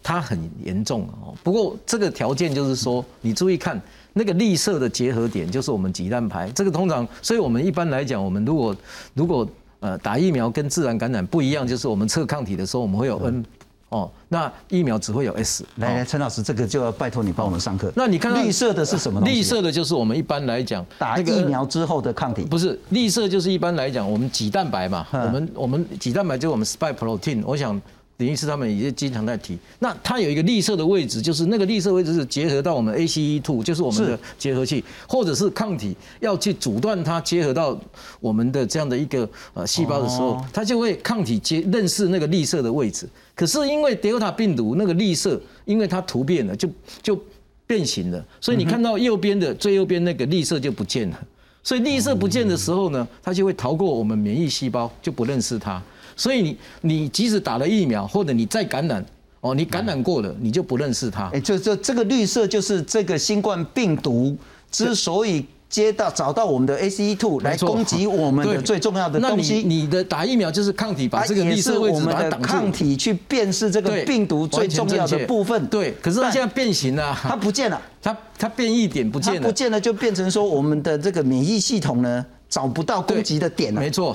[0.02, 3.80] 它很严重哦，不过这个条件就是说，你注意看
[4.12, 6.50] 那个绿色的结合点，就是我们鸡蛋白。
[6.50, 8.76] 这个通常，所以我们一般来讲，我们如果
[9.14, 9.48] 如果
[9.80, 13.44] 呃打疫苗跟自然感染不一样，就是我们测抗体的时候，我们会有 N
[13.90, 15.64] 哦，那疫苗只会有 S。
[15.76, 17.92] 来来，陈老师，这个就要拜托你帮我们上课。
[17.94, 19.20] 那你看绿色的是什么？
[19.20, 22.42] 绿色的就是我们一般来讲打疫苗之后的抗体。
[22.42, 27.42] 不是，绿色就是一般来讲我们鸡蛋白嘛，我们我们鸡蛋白就是我们 spike protein。
[27.44, 27.80] 我想。
[28.20, 37.76] 林医师他们也经常在提，那它有一个绿色的位置，就是那个绿色位置是结合到我们 ACE2，就是我们的结合器，或者是抗体要去阻断它结合到
[38.20, 43.08] 我们的这样的一个呃细胞的时候，它就会抗体接认识那个绿色的位置。
[43.34, 46.68] 可是因为德尔塔病毒那个绿色，因为它突变了，就
[47.02, 47.18] 就
[47.66, 51.18] 变形了，所以你看到右边的最右边那个绿色就不见了。
[51.62, 55.82] 所以绿色不见的时候呢，它就会逃过我们免疫细胞，就不认识它。
[56.20, 59.02] 所以你你即使打了疫苗，或者你再感染，
[59.40, 61.30] 哦，你感染过了，你就不认识它。
[61.32, 64.36] 哎，就就这个绿色就是这个新冠病毒
[64.70, 69.62] 之所以接到找到我们的 ACE2 来攻击我们的最重要的东西。
[69.62, 72.46] 你的打疫苗就是抗体把这个绿色位置把它挡住。
[72.46, 75.66] 抗体去辨识这个病毒最重要的部分。
[75.68, 83.80] 对，可是它现在变形了，它不见了，它它变异点不见了，不见了就变成说我们的这个免疫系统呢找不到攻击的点了。
[83.80, 84.14] 没错。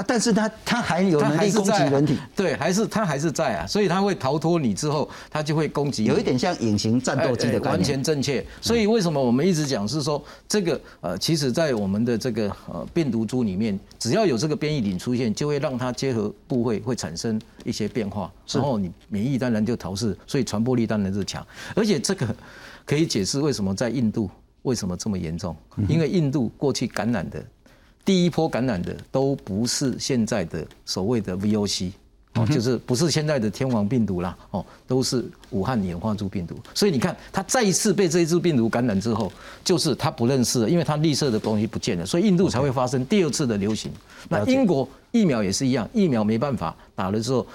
[0.00, 8.44] 啊，但是它它还有能力攻击人体，对，还是它还是在啊，所以它会逃脱你之后，它就会攻击，有一点像隐形战斗机的概念，完全正确。
[8.62, 21.46] 所以为什么我们一直讲是说这个呃，其实在我们的这个呃病毒株里面，只要有这个变异点出现，就会让它结合部位会产生一些变化，然后你免疫当然就逃逝，所以传播力当然是强。
[21.76, 22.34] 而且这个
[22.86, 24.30] 可以解释为什么在印度
[24.62, 25.54] 为什么这么严重，
[25.88, 27.44] 因为印度过去感染的。
[28.04, 31.92] 第一波感染的都不是现在的所谓的 VOC，
[32.34, 36.56] 哦，就是不是现在的天王病毒啦，哦，都是武汉演化株病毒。
[36.74, 39.32] 所以你看，它再一次被这一支病毒感染之后，
[39.62, 43.92] 就是它不认识了，因为它绿色的东西不见了，所以印度才会发生第二次的流行。
[44.28, 47.46] 那英国疫苗也是一样，疫苗没办法打了之后。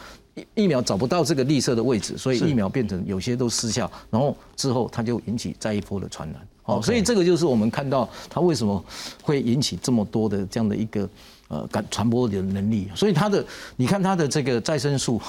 [0.54, 6.48] 疫苗找不到这个绿色的位置，所以疫苗变成有些都失效，然后之后它就引起再一波的传染。
[6.66, 8.84] 哦，所以这个就是我们看到它为什么
[9.22, 11.08] 会引起这么多的这样的一个
[11.48, 12.90] 呃感传播的能力。
[12.96, 15.22] 所以它的你看它的这个再生数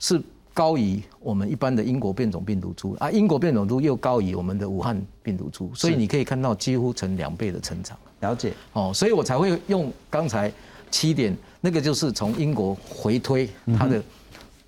[0.00, 0.20] 是
[0.54, 7.96] 高于我们一般的英国变种病毒株啊，英国变种株又高于我们的武汉病毒株，所以你可以看到几乎成两倍的成长。
[8.20, 10.52] 了解哦，所以我才会用刚才
[10.90, 14.02] 七点那个就是从英国回推它的。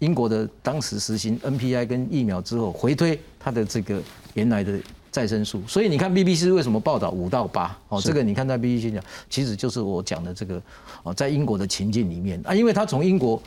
[0.00, 4.02] 英国的当时实行 NPI 跟疫苗之后，回推它的这个
[4.34, 4.78] 原来的
[5.14, 7.78] 再生数，所以你看 BBC 为什么报道五到八？
[7.88, 9.00] 哦，这个你看在 BBC 讲，
[9.30, 10.60] 其实就是我讲的这个
[11.04, 13.40] 哦，在英国的情境里面啊，因为他从英国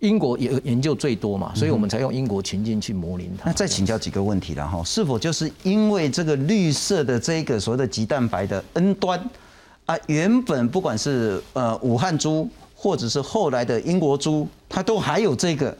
[0.00, 3.50] 英国研研究最多嘛，所以我们才用英国情境去模拟它。
[3.50, 9.30] 那再请教几个问题了哈，是否就是因为这个绿色的这个所谓的鸡蛋白的 N 端
[9.86, 15.78] 啊，原本不管是呃武汉猪或者是后来的英国猪，它都还有这个。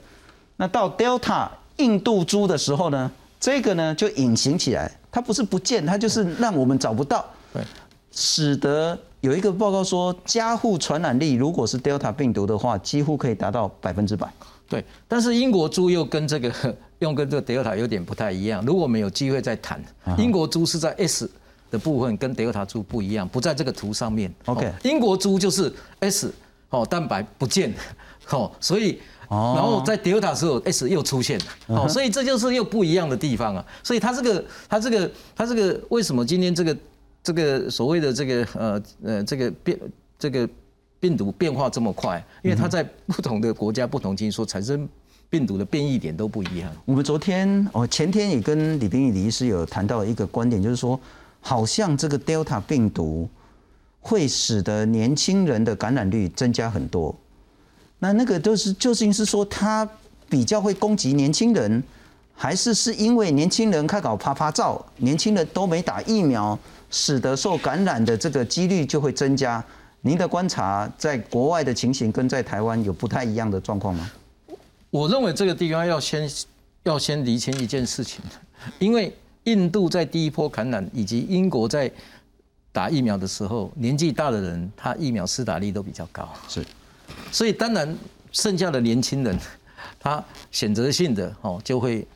[0.57, 7.63] 那到 Delta 印度猪的时候呢，这个呢就隐形起来，它不是不见，它就是让我们找不到，对，
[8.11, 14.27] 使得有一个报告说，加护传染力如果是 Delta 病毒的话，几乎可以达到百分之百。
[14.67, 16.51] 对，但是英国猪又跟这个
[17.01, 18.65] 用跟这个 Delta 有点不太一样。
[18.65, 19.79] 如果我们有机会再谈，
[20.17, 21.31] 英国猪是在 S
[21.71, 24.33] 的部分跟 Delta 猪不一样，不在这个图上面。
[24.47, 25.71] OK，英国猪就是
[26.01, 26.33] S
[26.71, 27.75] 哦，蛋白不见，
[28.31, 28.99] 哦，所以。
[29.33, 33.65] 然后在 Delta 时候，S 又出现了，哦，所以这就是又不一样的地方啊。
[33.83, 36.77] 所以它这个，它这个，它这个为什么今天这个
[37.23, 39.79] 这个所谓的这个呃呃这个变
[40.19, 40.47] 这个
[41.01, 42.23] 病毒变化这么快？
[42.43, 44.87] 因为它在不同的国家、不同基因所产生
[45.31, 46.71] 病毒的变异点都不一样。
[46.85, 51.01] 我们昨天哦前天也跟李冰宇李医师有谈到一个观点，就是说
[51.41, 53.27] 好像这个 Delta 病毒
[54.01, 57.17] 会使得年轻人的感染率增加很多。
[58.03, 59.89] 那那个都是究竟是说他
[60.29, 61.81] 比较会攻击年轻人，
[62.35, 66.59] 还是是因为年轻人开搞啪啪照，年轻人都没打疫苗，
[66.91, 69.65] 使得受感染的这个几率就会增加？
[70.01, 74.11] 您的观察，在国外的情形跟在台湾有不太一样的状况吗？
[74.91, 76.29] 我认为这个地方要先
[76.83, 78.21] 要先厘清一件事情，
[78.81, 81.89] 因为印度在第一波感染，以及英国在
[82.73, 86.65] 打疫苗的时候，年纪大的人他疫苗施打率都比较高，是。
[87.31, 87.97] 所以当然，
[88.31, 89.39] 剩下的年轻人，
[89.99, 92.07] 他选择性的哦，就会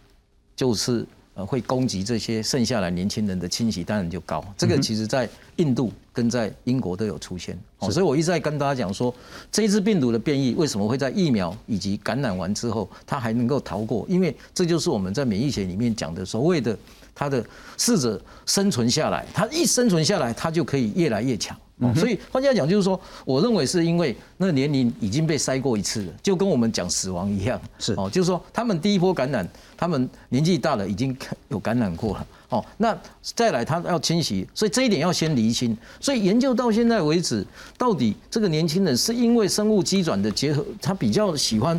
[0.54, 4.44] 就是呃会攻击这些剩下来年轻人的侵袭，当然就高。
[4.56, 7.58] 这个其实在印度跟在英国都有出现。
[7.78, 9.14] 哦，所以我一直在跟大家讲说，
[9.52, 14.06] 这一支病毒的变异为什么会在疫苗以及感染完之后，它还能够逃过？
[14.08, 16.76] 因为这就是我们在免疫学里面讲的所谓的
[17.14, 17.44] 它的
[17.76, 21.56] 试着生存下来，它一生存下来，它就可以越来越强。
[21.94, 27.60] 所以换句话讲，就是说，我认为是因为那年龄已经被筛过一次了，就跟我们讲死亡一样。
[27.78, 31.14] 是哦，就是说他们第一波感染，他们年纪大了，已经
[31.48, 32.26] 有感染过了。
[32.48, 35.76] 哦，那再来他要清洗，所以这一点要先厘清。
[36.00, 41.78] 所以研究到现在为止，到底这个年轻人是因为生物机转的结合，他比较喜欢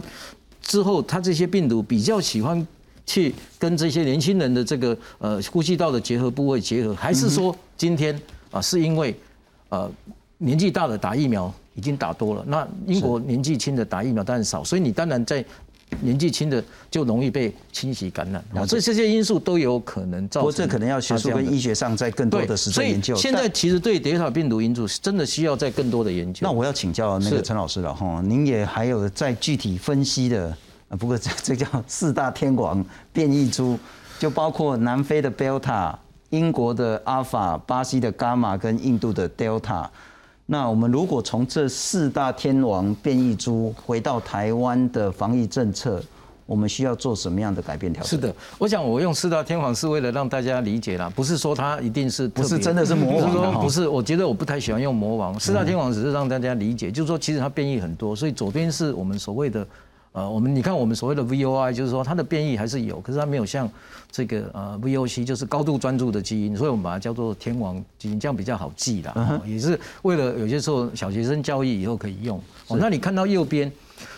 [0.61, 2.67] 之后他这些病毒比较喜欢
[3.07, 8.15] 去跟这些年轻人的这个呃呼吸道的结合部位结合，还是说今天
[8.51, 9.15] 啊是因为？
[9.69, 9.91] 呃，
[10.37, 15.43] 年纪大的打疫苗已经打多了，那英国年纪轻的打疫苗当然少，所以你当然在
[16.01, 18.43] 年纪轻的就容易被侵袭感染。
[18.53, 20.41] 啊这这些因素都有可能造成。
[20.41, 23.15] 不过这可能要学术跟医学上在更多的实证研究。
[23.15, 26.41] 现在其实对德尔塔病毒因素真的需要在更多的研究。
[26.43, 30.49] 那我要请教那个陈老师了哈，您也还有在具体分析的
[30.89, 30.97] 啊？
[30.97, 33.77] 不过这这叫四大天王变异株，
[34.19, 35.95] 就包括南非的 Delta。
[36.29, 39.87] 英国的阿尔法、巴西的伽马跟印度的 Delta，
[40.45, 46.01] 那我们如果从这四大天王变异株回到台湾的防疫政策，
[46.45, 48.09] 我们需要做什么样的改变调整？
[48.09, 55.39] 是的，我想我用四大天王是为了让大家理解啦，不是说它一定是不是真的是魔王，说不是，我觉得我不太喜欢用魔王。
[55.39, 59.65] 四大天王只是让大家理解，就是说其实它变异很多，所以左边是我们所谓的。
[60.17, 63.69] 呃，我们你看，我们所谓的 VOI 就是说它的变异还是有，可是它没有像
[64.11, 69.39] 这个呃 VOC 就是高度专注的基因，所以我们把它叫做天王基因，这样比较好记啦。
[69.45, 72.41] 也是为了有些时候小学生教育以后可以用。
[72.67, 73.71] 哦，那你看到右边，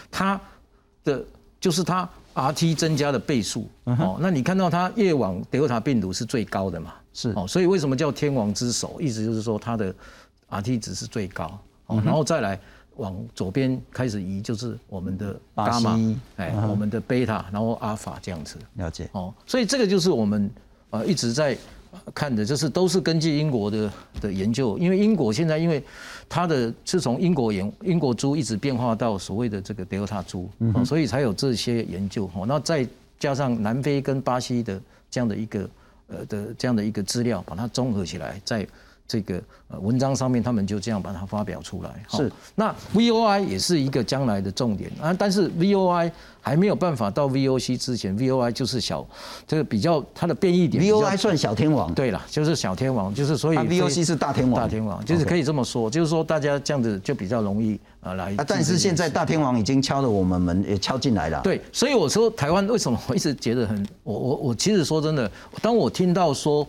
[0.09, 0.39] 它
[1.03, 1.21] 的
[1.59, 3.67] 就是它 RT 增加的倍数。
[3.83, 6.93] 哦，那你看到它越往德尔塔病毒是最高的嘛？
[7.13, 8.95] 是哦，所以为什么叫天王之首？
[9.01, 9.93] 意思就是说它的
[10.49, 11.59] RT 值是最高。
[11.87, 12.57] 哦，然后再来。
[12.99, 15.97] 往左边开始移，就是我们的伽马，
[16.35, 18.57] 哎，我们的贝塔，然后阿尔法这样子。
[18.75, 19.09] 了解。
[19.13, 20.51] 哦，所以这个就是我们
[20.91, 21.57] 呃一直在
[22.13, 23.91] 看的，就是都是根据英国的
[24.21, 25.81] 的研究，因为英国现在因为
[26.27, 30.49] 它的是从英国研英国猪一直变化到所谓的这个德尔塔猪，
[30.85, 32.29] 所以才有这些研究。
[32.35, 32.87] 哦，那再
[33.17, 34.79] 加上南非跟巴西的
[35.09, 35.69] 这样的一个
[36.07, 38.67] 呃的这样的一个资料，把它综合起来，在。
[39.09, 41.89] 这个呃文章上面，他们就这样把它发表出来。
[42.11, 49.03] 是，那 VOI 也是一个将来的重点啊，但是 VOI 还没有办法到 VOC 之前，VOI 就是小，
[49.47, 50.83] 这个比较它的变异点。
[50.83, 51.91] VOI 算小天王。
[51.95, 54.61] 对了，就是小天王，就是所以 VOC 是大天王。
[54.61, 58.35] 大天王就是可以这么说，就是说大家这样子就比较容易啊来。
[58.35, 61.41] 啊，但是现在大天王已经敲了我们门，也敲进来了。
[61.41, 65.31] 对，所以我说台湾为什么我一直觉得很，我我我其实说真的，
[65.63, 66.67] 当我听到说。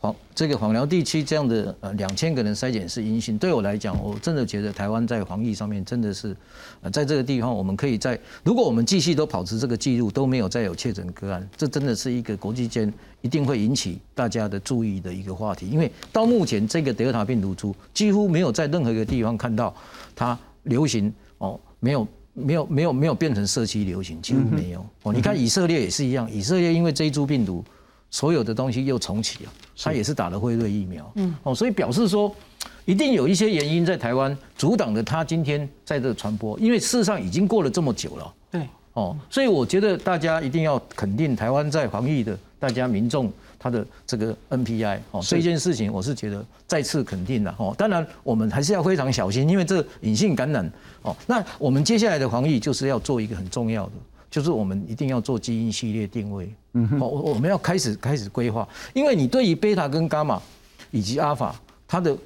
[0.00, 6.36] 黄这个黄寮地区这样的呃两千个人筛检是阴性，对我来讲，我真的觉得台湾在防疫上面真的是，
[6.82, 12.92] 呃，在这个地方我们可以在，如果我们继续都保持这个记录，都没有再有确诊个案，这真的是一个国际间
[13.22, 15.66] 一定会引起大家的注意的一个话题。
[15.66, 19.74] 因为到目前这个德尔塔病毒株几乎没有在任何一个地方看到
[20.14, 25.12] 它流行哦，没有没有没有没有变成社区流行，几乎没有哦。
[25.12, 27.64] 你看以色列也是一样，以色列因为这一株病毒。
[28.10, 32.34] 所有的东西又重启了，他也是打了辉瑞疫苗，嗯，哦，所以表示说，
[32.86, 53.92] 一定有一些原因在台湾阻挡了他今天在这传播，因为事实上已经过了这么久了，对，哦，所以我觉得大家一定要肯定台湾在防疫的大家民众他的这个 NPI，哦，这件事情我是觉得再次肯定了，哦，当然我们还是要非常小心，因为这隐性感染，哦，那我们接下来的防疫就是要做一个很重要的。
[54.30, 60.40] 就是我们一定要做基因系列定位，嗯，我我们要开始开始规划，因为你对于贝塔跟伽马
[60.90, 62.16] 以及阿法，它的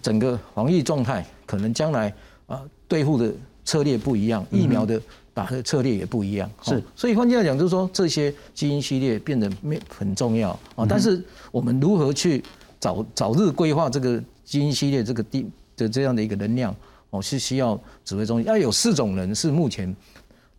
[0.00, 2.14] 整个防疫状态可能将来
[2.46, 3.32] 啊对付的
[3.64, 5.02] 策略不一样，疫苗的
[5.34, 10.50] 打的策略也不一样，是，所以换句话讲，就是说这些基因系列变得没很重要。
[10.76, 11.20] 啊，但是
[11.50, 12.42] 我们如何去
[12.78, 16.74] 早早日规划这个基因系列这个地的这样的一个能量，
[17.10, 18.46] 哦，是需要指挥中心。
[18.46, 19.92] 要有四种人是目前。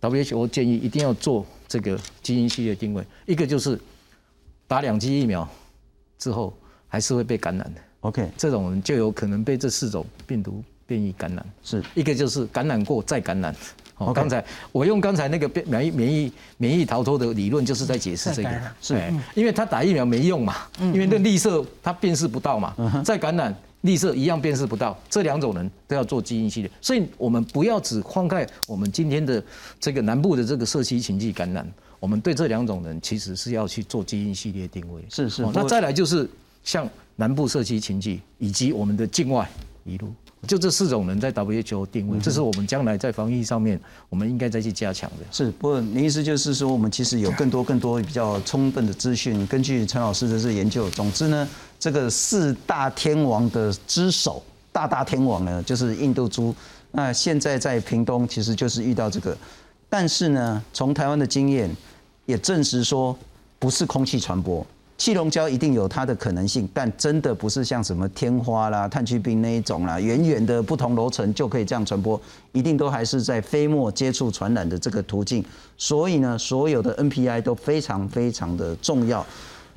[0.02, 3.80] WHO 建议一定要做这个基因序列定位，一个就是
[4.68, 5.48] 打两剂疫苗
[6.18, 6.54] 之后
[6.88, 11.46] 还是会被感染的，OK，这种人就有可能被这四种病毒变异感染。
[11.64, 13.56] 是一个就是感染过再感染。
[13.98, 18.50] 哦，刚才我用刚才那个变免疫免疫免疫逃脱的理论，就是在解释这个，
[18.82, 23.56] 是，因为他打疫苗没用嘛，因为那绿色他辨识不到嘛，再感染。
[23.82, 29.44] 绿色一样辨识不到，这两种人都要做基因系列，所以我们不要只放开我们今天的
[29.80, 31.68] 这个南部的这个社区情境感染，
[32.00, 35.02] 我们对这两种人其实是要去做基因系列定位。
[35.10, 36.30] 是是，那再来就是
[36.64, 39.50] 像南部社区情境以及我们的境外
[39.84, 40.14] 一路。
[40.48, 43.80] 就这四种人在 WHO 定位，这是我们将来在防疫上面，
[44.10, 45.26] 我们应该再去加强的。
[45.32, 50.90] 是，不过您意思就是说，我们其实有更多更多比较充分的资讯，根据陈老师的这研究。
[50.90, 51.48] 总之呢，
[51.80, 56.54] 这个四大天王的之首，大大天王呢，就是印度猪。
[56.92, 59.38] 那现在在屏东，其实就是遇到这个，
[59.90, 61.70] 但是呢，从台湾的经验
[62.26, 63.16] 也证实说，
[63.60, 64.66] 不是空气传播。
[65.02, 72.22] 气溶胶一定有它的可能性，但真的不是像什么天花啦、炭疽病那一种啦，远远的不同楼层就可以这样传播，
[72.52, 75.44] 一定都还是在飞沫接触传染的这个途径。
[75.76, 79.26] 所以呢，所有的 NPI 都非常非常的重要。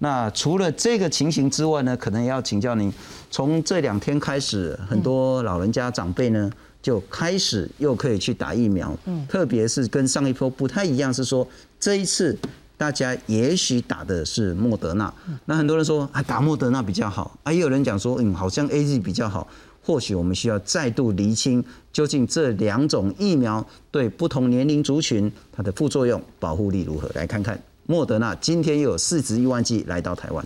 [0.01, 2.93] 那除了这个情形之外呢，可能也要请教您，
[3.31, 6.51] 从这两天开始，很多老人家长辈呢
[6.83, 11.49] 就开始又可以去打疫苗，嗯，特别是跟上一波不太一样，是说
[11.81, 12.39] 这一次。
[12.77, 15.13] 大家也许打的是莫德纳，
[15.45, 19.47] 那很多人说啊打莫德纳比较好，啊也有人讲说嗯好像 A Z 比较好，
[19.83, 27.09] 或许我们需要再度厘清究竟这两种疫苗对不同年龄族群它的副作用保护力如何？
[27.15, 30.45] 来看看莫德纳今天又有四十一万剂来到台湾。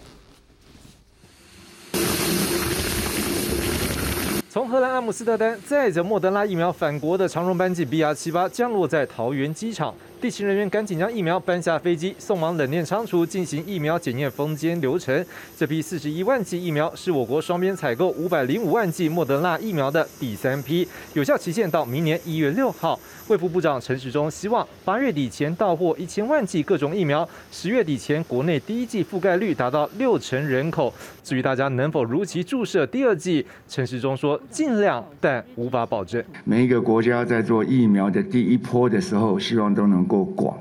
[4.50, 9.94] 从荷兰阿姆斯特丹载着莫德纳疫苗返国的长荣班机 BR 七八降落在桃园机场。
[10.20, 15.24] 地勤人员赶紧将疫苗搬下飞机，送往冷链仓储进行疫苗检验封监流程。
[15.56, 22.98] 这批四十一万剂疫苗是我国双边采购五百零五万剂莫德纳疫苗的第三批，有效期限到明年一月六号。
[23.28, 30.92] 卫副部长陈时中希望八月底前到货一千万剂各种疫苗，十月底前国内第一剂覆盖率达到六成人口。
[31.22, 36.24] 至于大家能否如期注射第二剂，陈时中说尽量，但无法保证。
[36.44, 40.58] 每一个国家在做疫苗的第一波的时候，希望都能够广。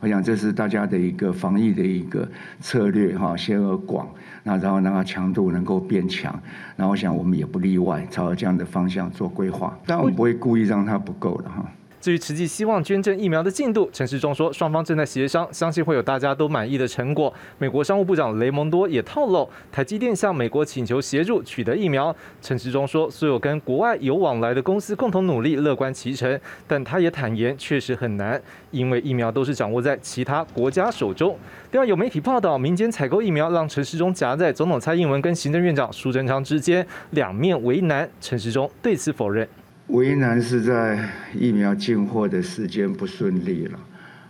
[0.00, 2.26] 我想这是大家的一个防疫的一个
[2.58, 4.08] 策略哈，先要广，
[4.42, 6.38] 那然后让它强度能够变强。
[6.74, 9.78] 那我想我们也不例外，朝着这样的方向做规划。
[9.86, 11.64] 但我们不会故意让它不够的哈。
[12.00, 17.32] 至于实际希望捐赠疫苗的进度，陈时中说，双方正在协商，相信会有大家都满意的成果。
[17.58, 22.14] 美国商务部长雷蒙多也透露，台积电向美国请求协助取得疫苗。
[22.40, 26.40] 陈时中说，所有跟国外有往来的公司共同努力，乐观其成。
[26.66, 28.40] 但他也坦言，确实很难，
[28.70, 31.36] 因为疫苗都是掌握在其他国家手中。
[31.72, 38.08] 另外，有媒体报道，民间采购疫苗让陈时中夹在总统蔡英文跟行政院长苏贞昌之间，两面为难。
[38.22, 39.46] 陈时中对此否认。
[39.92, 40.98] 为难是在
[41.34, 43.78] 疫苗进货的时间不顺利了，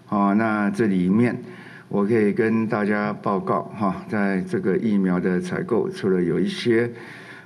[0.09, 1.37] 啊，那这里面
[1.89, 6.91] 我可以跟大家报告哈，在这个疫苗的采购，除了有一些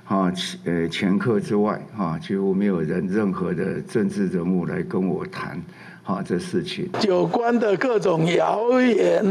[0.05, 0.31] 啊
[0.63, 5.61] 呃前客之外，哈，几乎没有人任何的政治人物来跟我谈，
[6.01, 9.21] 哈，这事情有关的各种谣言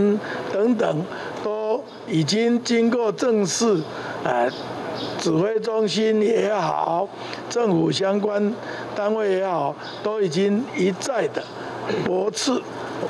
[0.53, 1.03] 等等，
[1.43, 3.83] 都已经经过正式
[4.25, 4.51] 呃。
[5.25, 7.09] 指挥中心也好，
[7.49, 8.53] 政府相关
[8.95, 11.43] 单位也好，都已经一再的
[12.05, 12.61] 驳斥，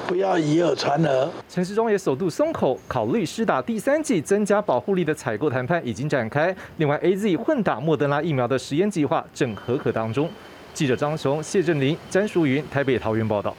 [0.07, 1.29] 不要以讹传讹。
[1.49, 6.55] 陈世忠也首度松口，考虑施打第三剂增加保护力的采购谈判已经展开。
[6.77, 10.31] 另外，A Z 混打莫德拉疫苗的实验计划正合可当中。
[10.73, 13.53] 记者张雄、谢振林、詹淑云，台北桃园报道。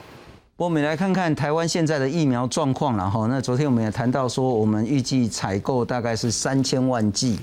[0.56, 7.38] 我们来看看台湾现在的疫苗状况然后那昨天我们也谈到说，我们预计采购大概是三千万剂。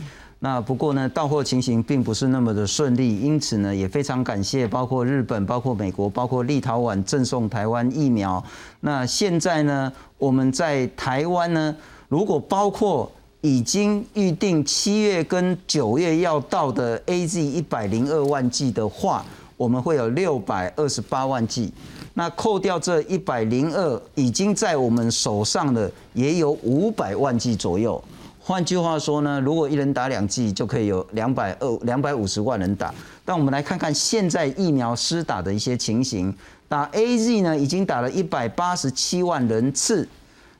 [0.45, 8.43] 那不过呢，到货情形并不是那么的顺利，因此呢，也非常感谢包括日本、包括美国、包括立陶宛赠送台湾疫苗。
[8.81, 11.77] 那现在呢，我们在台湾呢，
[12.09, 13.09] 如果包括
[13.41, 19.25] 已经预定七月跟九月要到的 A Z 一百零二万剂的话，
[19.57, 21.73] 我们会有六百二十八万剂。
[22.15, 28.03] 那扣掉这一百零二，已经在我们手上的也有五百万剂左右。
[28.45, 32.93] 换句话说呢，如果一人打两剂，就可以有两百二、两百五十万人打。
[33.25, 36.35] 但我们来看看现在疫苗施打的一些情形。
[36.69, 40.09] 打 A Z 呢，已经打了一百八十七万人次，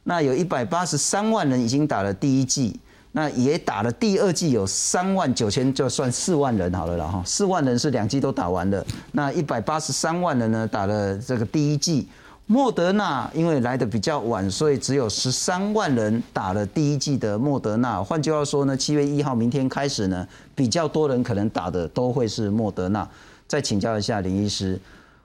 [0.05, 2.79] 那有一百八十三万人已经打了第一剂，
[3.13, 7.21] 那也打了第二剂，有三万九千，就算四万人好了了哈。
[7.27, 12.07] 四万人是两剂都打完了，那一百八十三万人呢，打了这个第一剂。
[12.47, 18.03] 莫德纳因为来的比较晚，所以只有十三万人打了第一剂的莫德纳。
[18.03, 23.09] 换句话说呢，七月一号明天开始呢，比较多人可能打的都会是莫德纳。
[23.49, 24.79] 再请教一下林医师，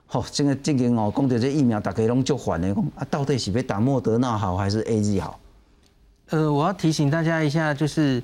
[0.06, 5.38] 好，这个这个哦，讲到这疫苗打开拢就缓的，啊，到底是要打莫德纳好还是 A Z 好？
[6.30, 8.22] 呃，我要提醒大家一下，就是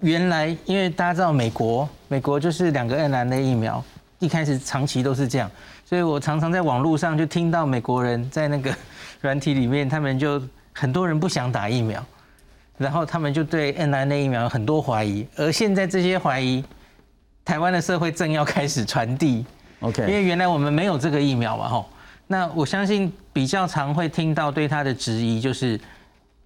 [0.00, 3.82] 原来因为大家知道美国，美国就是两个 N 兰的疫苗，
[4.18, 5.50] 一开始长期都是这样。
[5.88, 8.74] 所以我常常在网络上就听到美国人在那个
[9.22, 12.04] 软体里面，他们就很多人不想打疫苗，
[12.76, 16.64] 然后他们就对 N I N 疫苗有很多怀疑，而现在这些怀疑，
[17.44, 19.46] 台湾的社会正要开始传递。
[19.78, 21.86] OK，因为原来我们没有这个疫苗嘛，吼。
[22.26, 25.78] 那我相信比较常会听到对他的质疑就是，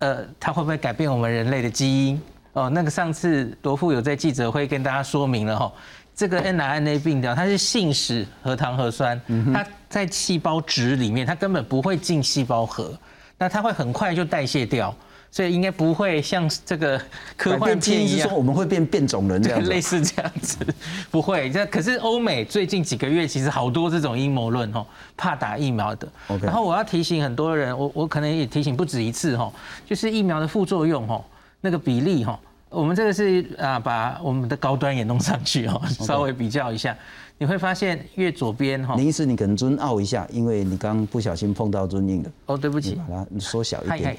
[0.01, 2.21] 呃，他会不会改变我们人类的基因？
[2.53, 5.73] 哦，那个上次罗富有在记者会跟大家说明了，吼。
[6.21, 9.19] 这个 n r n a 病掉，它是信使核糖核酸，
[9.55, 12.93] 它在细胞质里面，它根本不会进细胞核，
[13.39, 14.95] 那它会很快就代谢掉，
[15.31, 17.01] 所以应该不会像这个
[17.39, 20.59] 科幻片一样，说我们会变变种人这样类似这样子，
[21.11, 21.51] 不会。
[21.51, 24.85] 这可是欧美最近几个月其实好多这种阴谋论哦，
[25.17, 26.07] 怕打疫苗的。
[26.43, 29.51] 然后我要提醒很多人，我我可能也提醒不止一次哦，
[29.87, 31.25] 就是疫苗的副作用哦，
[31.63, 32.39] 那个比例哈。
[32.71, 36.97] 我们这个是啊，把我们的高端也弄上去哦，稍微比较一下，
[37.37, 42.31] 你会发现越左边哈，林医师你可能尊傲一下，因为你刚不小心碰到尊硬的。
[42.47, 44.17] 哦，对不起，把它缩小一点。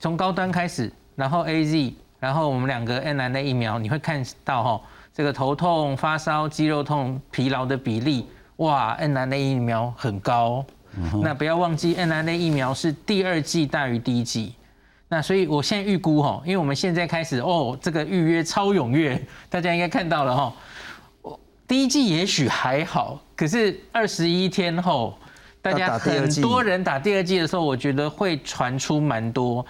[0.00, 4.80] 从高端开始，然后 A Z，然后我们两个 N R N 疫苗，你会看到哈，
[5.14, 10.64] 这个头痛、发烧、肌肉痛、疲劳的比例，哇，N R N 疫苗很高。
[11.22, 14.54] 那不要忘记，N R N 疫苗是第二季大于第一季。
[15.10, 20.54] 那所以，我现在预估哈，因为我们现在开始哦，这个预约超踊跃，大家应该看到了哈。
[21.66, 25.18] 第一季也许还好，可是二十一天后，
[25.62, 29.64] 大家很多人打第二季的时候，我觉得会传出蛮多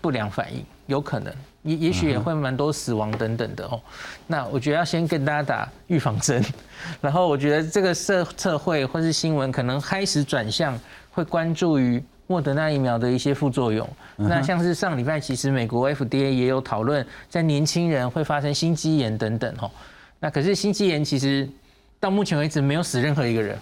[0.00, 1.32] 不良反应，有可能
[1.62, 3.80] 也也许也会蛮多死亡等等的哦。
[4.28, 6.44] 那我觉得要先跟大家打预防针，
[7.00, 10.78] 然后我觉得这个社社会或是新闻可能开始转向
[11.10, 13.88] 会关注于莫德纳疫苗的一些副作用。
[14.16, 19.70] 那像是上礼拜其实美国 FDA 也有讨论，在年轻人会发生心肌炎等等哦。
[20.20, 21.48] 那可是心肌炎其实
[22.00, 23.58] 到目前为止没有死任何一个人。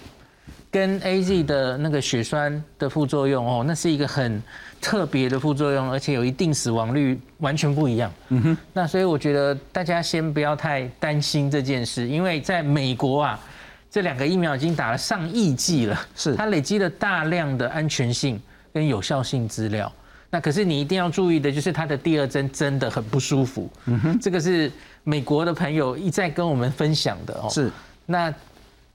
[0.71, 4.43] 跟 A Z 的那个血栓的副作用哦，那是一个很
[4.81, 8.13] 特别的副作用，而且有一定死亡率，完全不一样。
[8.31, 13.41] 嗯哼，那所以我觉得大家先不要太担心这件事，因为在美国啊，
[13.89, 18.43] 这两个疫苗已经打了上亿剂了，是它累积了大量的安全性
[18.75, 19.91] 跟有效性资料。
[20.29, 23.71] 那可是你一定要注意的，就是它的第二针真的很不舒服。
[23.87, 24.71] 嗯哼，这个是
[25.05, 27.49] 美国的朋友一再跟我们分享的哦。
[27.49, 27.71] 是，
[28.05, 28.35] 那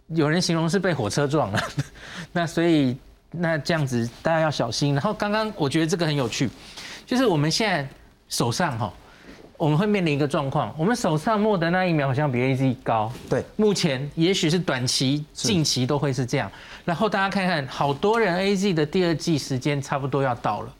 [0.08, 1.64] 有人形容是被火车撞了，
[2.34, 2.98] 那所以
[3.32, 4.94] 那这样子大家要小心。
[4.94, 6.50] 然后刚刚我觉得这个很有趣，
[7.06, 7.88] 就是我们现在
[8.28, 8.94] 手上哈，
[9.60, 16.50] 我们会面临一个状况，我们手上莫德纳疫苗好像比 A Z 高，对，目前也许是短期、近期都会是这样。
[16.86, 20.74] 然后大家看看，好多人 A Z 的第二季时间差不多要到了，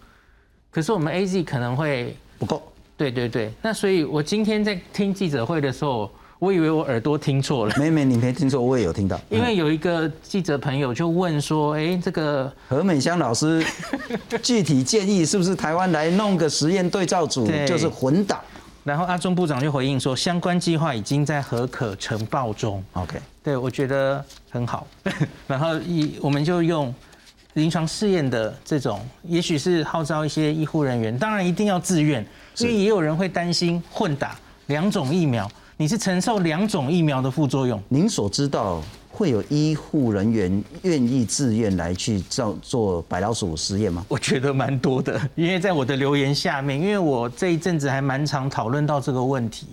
[0.72, 2.64] 可是我们 A Z 可能会不够。
[2.96, 7.76] 对对对，那所以我今天在听记者会的时候，我以为我耳朵听错了。
[7.78, 9.20] 没没，你没听错，我也有听到。
[9.30, 13.62] 因为有一个记者朋友就问说：“哎，这个何美香老师
[14.42, 18.42] 具体建议是不是台湾来弄个实验对照组，就是混打？”
[18.90, 22.84] 然后阿中部长就回应说：“相关计划已经在核可呈报中。
[22.94, 24.88] OK，对我觉得很好。
[25.46, 26.92] 然后一我们就用
[27.54, 32.26] 临床试验的这种，也许是号召一些医护人员，当然一定要自愿，
[32.58, 34.36] 因为也有人会担心混打
[34.66, 37.80] 两种疫苗，你是承受两种疫苗的副作用。
[37.90, 38.82] 您所知道
[39.20, 44.06] 会有医护人员愿意自愿来去做做白老鼠实验吗？
[44.08, 49.68] 我觉得蛮多的，因为在我的留言下面，因为我这一阵子还蛮常讨论到这个问题，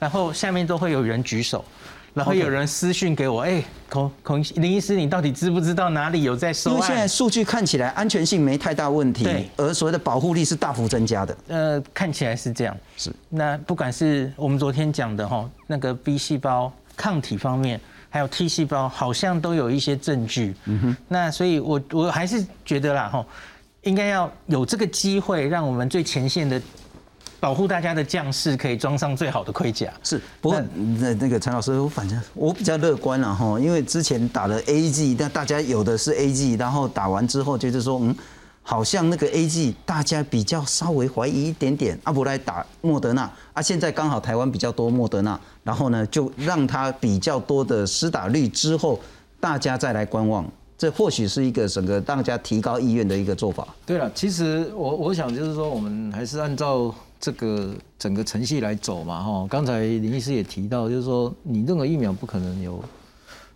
[0.00, 1.64] 然后下面都会有人举手，
[2.12, 7.08] 然后有人私讯给我，哎，孔孔林医师，你到底知不知道哪里有在收因为现在案？
[7.08, 11.36] 数据看起来安全性没太大问题，而所谓的保护力是大幅增加的。
[11.46, 12.76] 呃，看起来是这样。
[12.96, 13.12] 是。
[13.28, 17.80] 那不管是我们昨天讲的哈，那个 B 细胞抗体方面，
[18.12, 20.54] 还有 T 细胞，好像都有一些证据。
[20.66, 23.24] 嗯哼，那所以我我还是觉得啦吼，
[23.84, 26.60] 应该要有这个机会，让我们最前线的
[27.40, 29.90] 保护大家的将士可以装上最好的盔甲。
[30.04, 30.60] 是，不过
[31.00, 38.14] 那那个陈老师，我反正我比较乐观了哈，因为之前打了 A G，但大家有的是 A G，然后打完之后就是说，嗯，
[38.62, 48.98] 好像那个 A G 大家比较稍微怀疑一点点，阿伯来打莫德纳，啊，现在刚好台湾比较多莫德纳，然后呢就让它比较多的施打率之后，
[49.40, 50.48] 大家再来观望，
[50.78, 53.66] 这或许是一个整个大家提高意愿的一个做法。
[53.84, 59.46] 对了，其实我我想就是说，我们还是按照这个整个程序来走嘛，哈。
[59.50, 62.82] 刚才林医师也提到，就是说你任何疫苗不可能有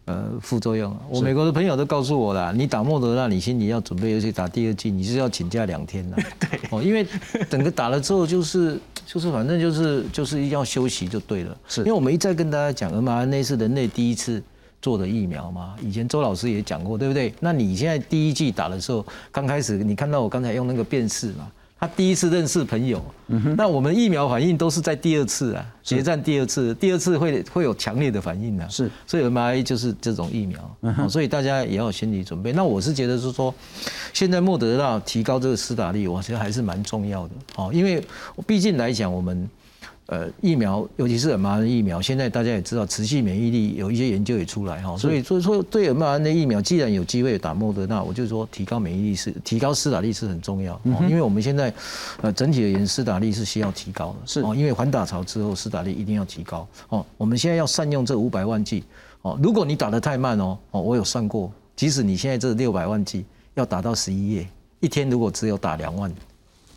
[0.07, 0.99] 呃副作用啊。
[1.09, 6.17] 我美国的朋友都告诉我了，你打莫德纳，你心里要准备，而且打第二剂，你是要请假两天的。
[6.41, 7.07] 对，哦，因为
[7.49, 11.57] 整个打了之后就是就是反正就是就是要休息就对了。
[11.69, 14.43] 是因为我们一再跟大家讲，mRNA 是人类第一次。
[14.83, 17.35] 做的疫苗嘛，以前周老师也讲过，对不对？
[17.41, 23.05] 那你现在第一剂打的时候，刚开始你看到我刚才用那个辨识嘛，他第一次认识朋友，
[23.57, 32.53] 那我们疫苗反应都是在第二次啊，决战第二次，第二次会会有强烈的反应的，是，所以 mRNA 就是这种疫苗，嗯所以大家也要有心理准备。
[32.53, 33.55] 那我是觉得是说，
[34.15, 38.03] 现在莫德纳提高这个施打率，我觉得还是蛮重要的，哦，因为
[38.47, 39.49] 毕竟来讲我们。
[40.07, 51.75] 呃，疫苗尤其是 mRNA 疫苗，现在大家也知道，持续免疫力有一些研究也出来哈，所以所以说对 mRNA 疫苗，既然有机会打莫德纳，我就说提高免疫力是提高施打力是很重要，哦，因为我们现在
[52.21, 58.85] 呃整体而言施打力是需要提高的，是哦，因为反打潮之后施打力一定要提高哦，我们现在要善用这五百万剂
[59.23, 64.47] 哦，如果你打得太慢哦哦，我有算过，即使你现在这六百万剂要打到十一页，
[64.79, 66.15] 一天如果只有打两万。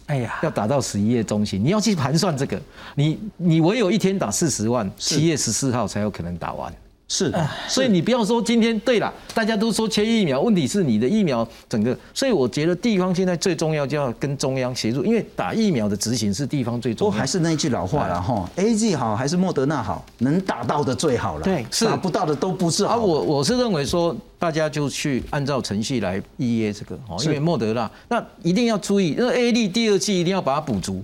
[0.10, 2.60] 哎呀，要打到十一月中旬，你要去盘算这个，
[2.96, 6.74] 你你唯有一天打四十万，七月十四号才有可能打完。
[7.12, 7.34] 是，
[7.68, 17.10] 所以你不要说今天对了，大家都说缺疫苗，问题是你的疫苗整个，所以我觉得地方现在最重要就要跟中央协助，因为打疫苗的执行是地方最重要。
[17.10, 21.86] 不过还是那一句老话了哈，A G 好还是莫德纳好，能打到的最好了，对是。
[21.86, 22.94] 打不到的都不是好。
[22.94, 31.04] 啊，我我是认为说，大家就去按照程序来预约这个哦，是因为莫德纳那一定要注意，那 A D 第二季一定要把它补足。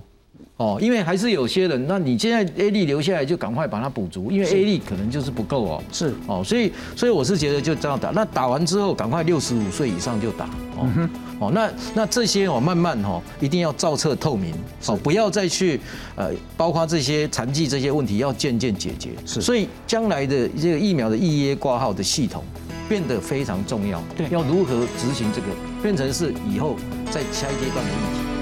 [0.58, 5.82] 哦，因为还是有些人，那你现在 A 粒留下来就赶快把它补足，因为 A 粒可能就是不够哦。
[5.92, 10.46] 是哦，所以所以我是觉得就这样打，那打完之后赶快六十五岁以上就打
[10.76, 11.08] 哦。
[11.38, 14.54] 哦，那那这些哦，慢慢哦，一定要照彻透明，
[14.86, 15.78] 哦，不要再去
[16.14, 19.10] 呃，包括这些残疾这些问题要渐渐解决。
[19.26, 22.42] 是，所以将来的这个疫苗的预约挂号的系统
[22.88, 24.02] 变得非常重要。
[24.16, 25.48] 对，要如何执行这个，
[25.82, 26.76] 变成是以后
[27.10, 28.35] 在下一阶段的议题。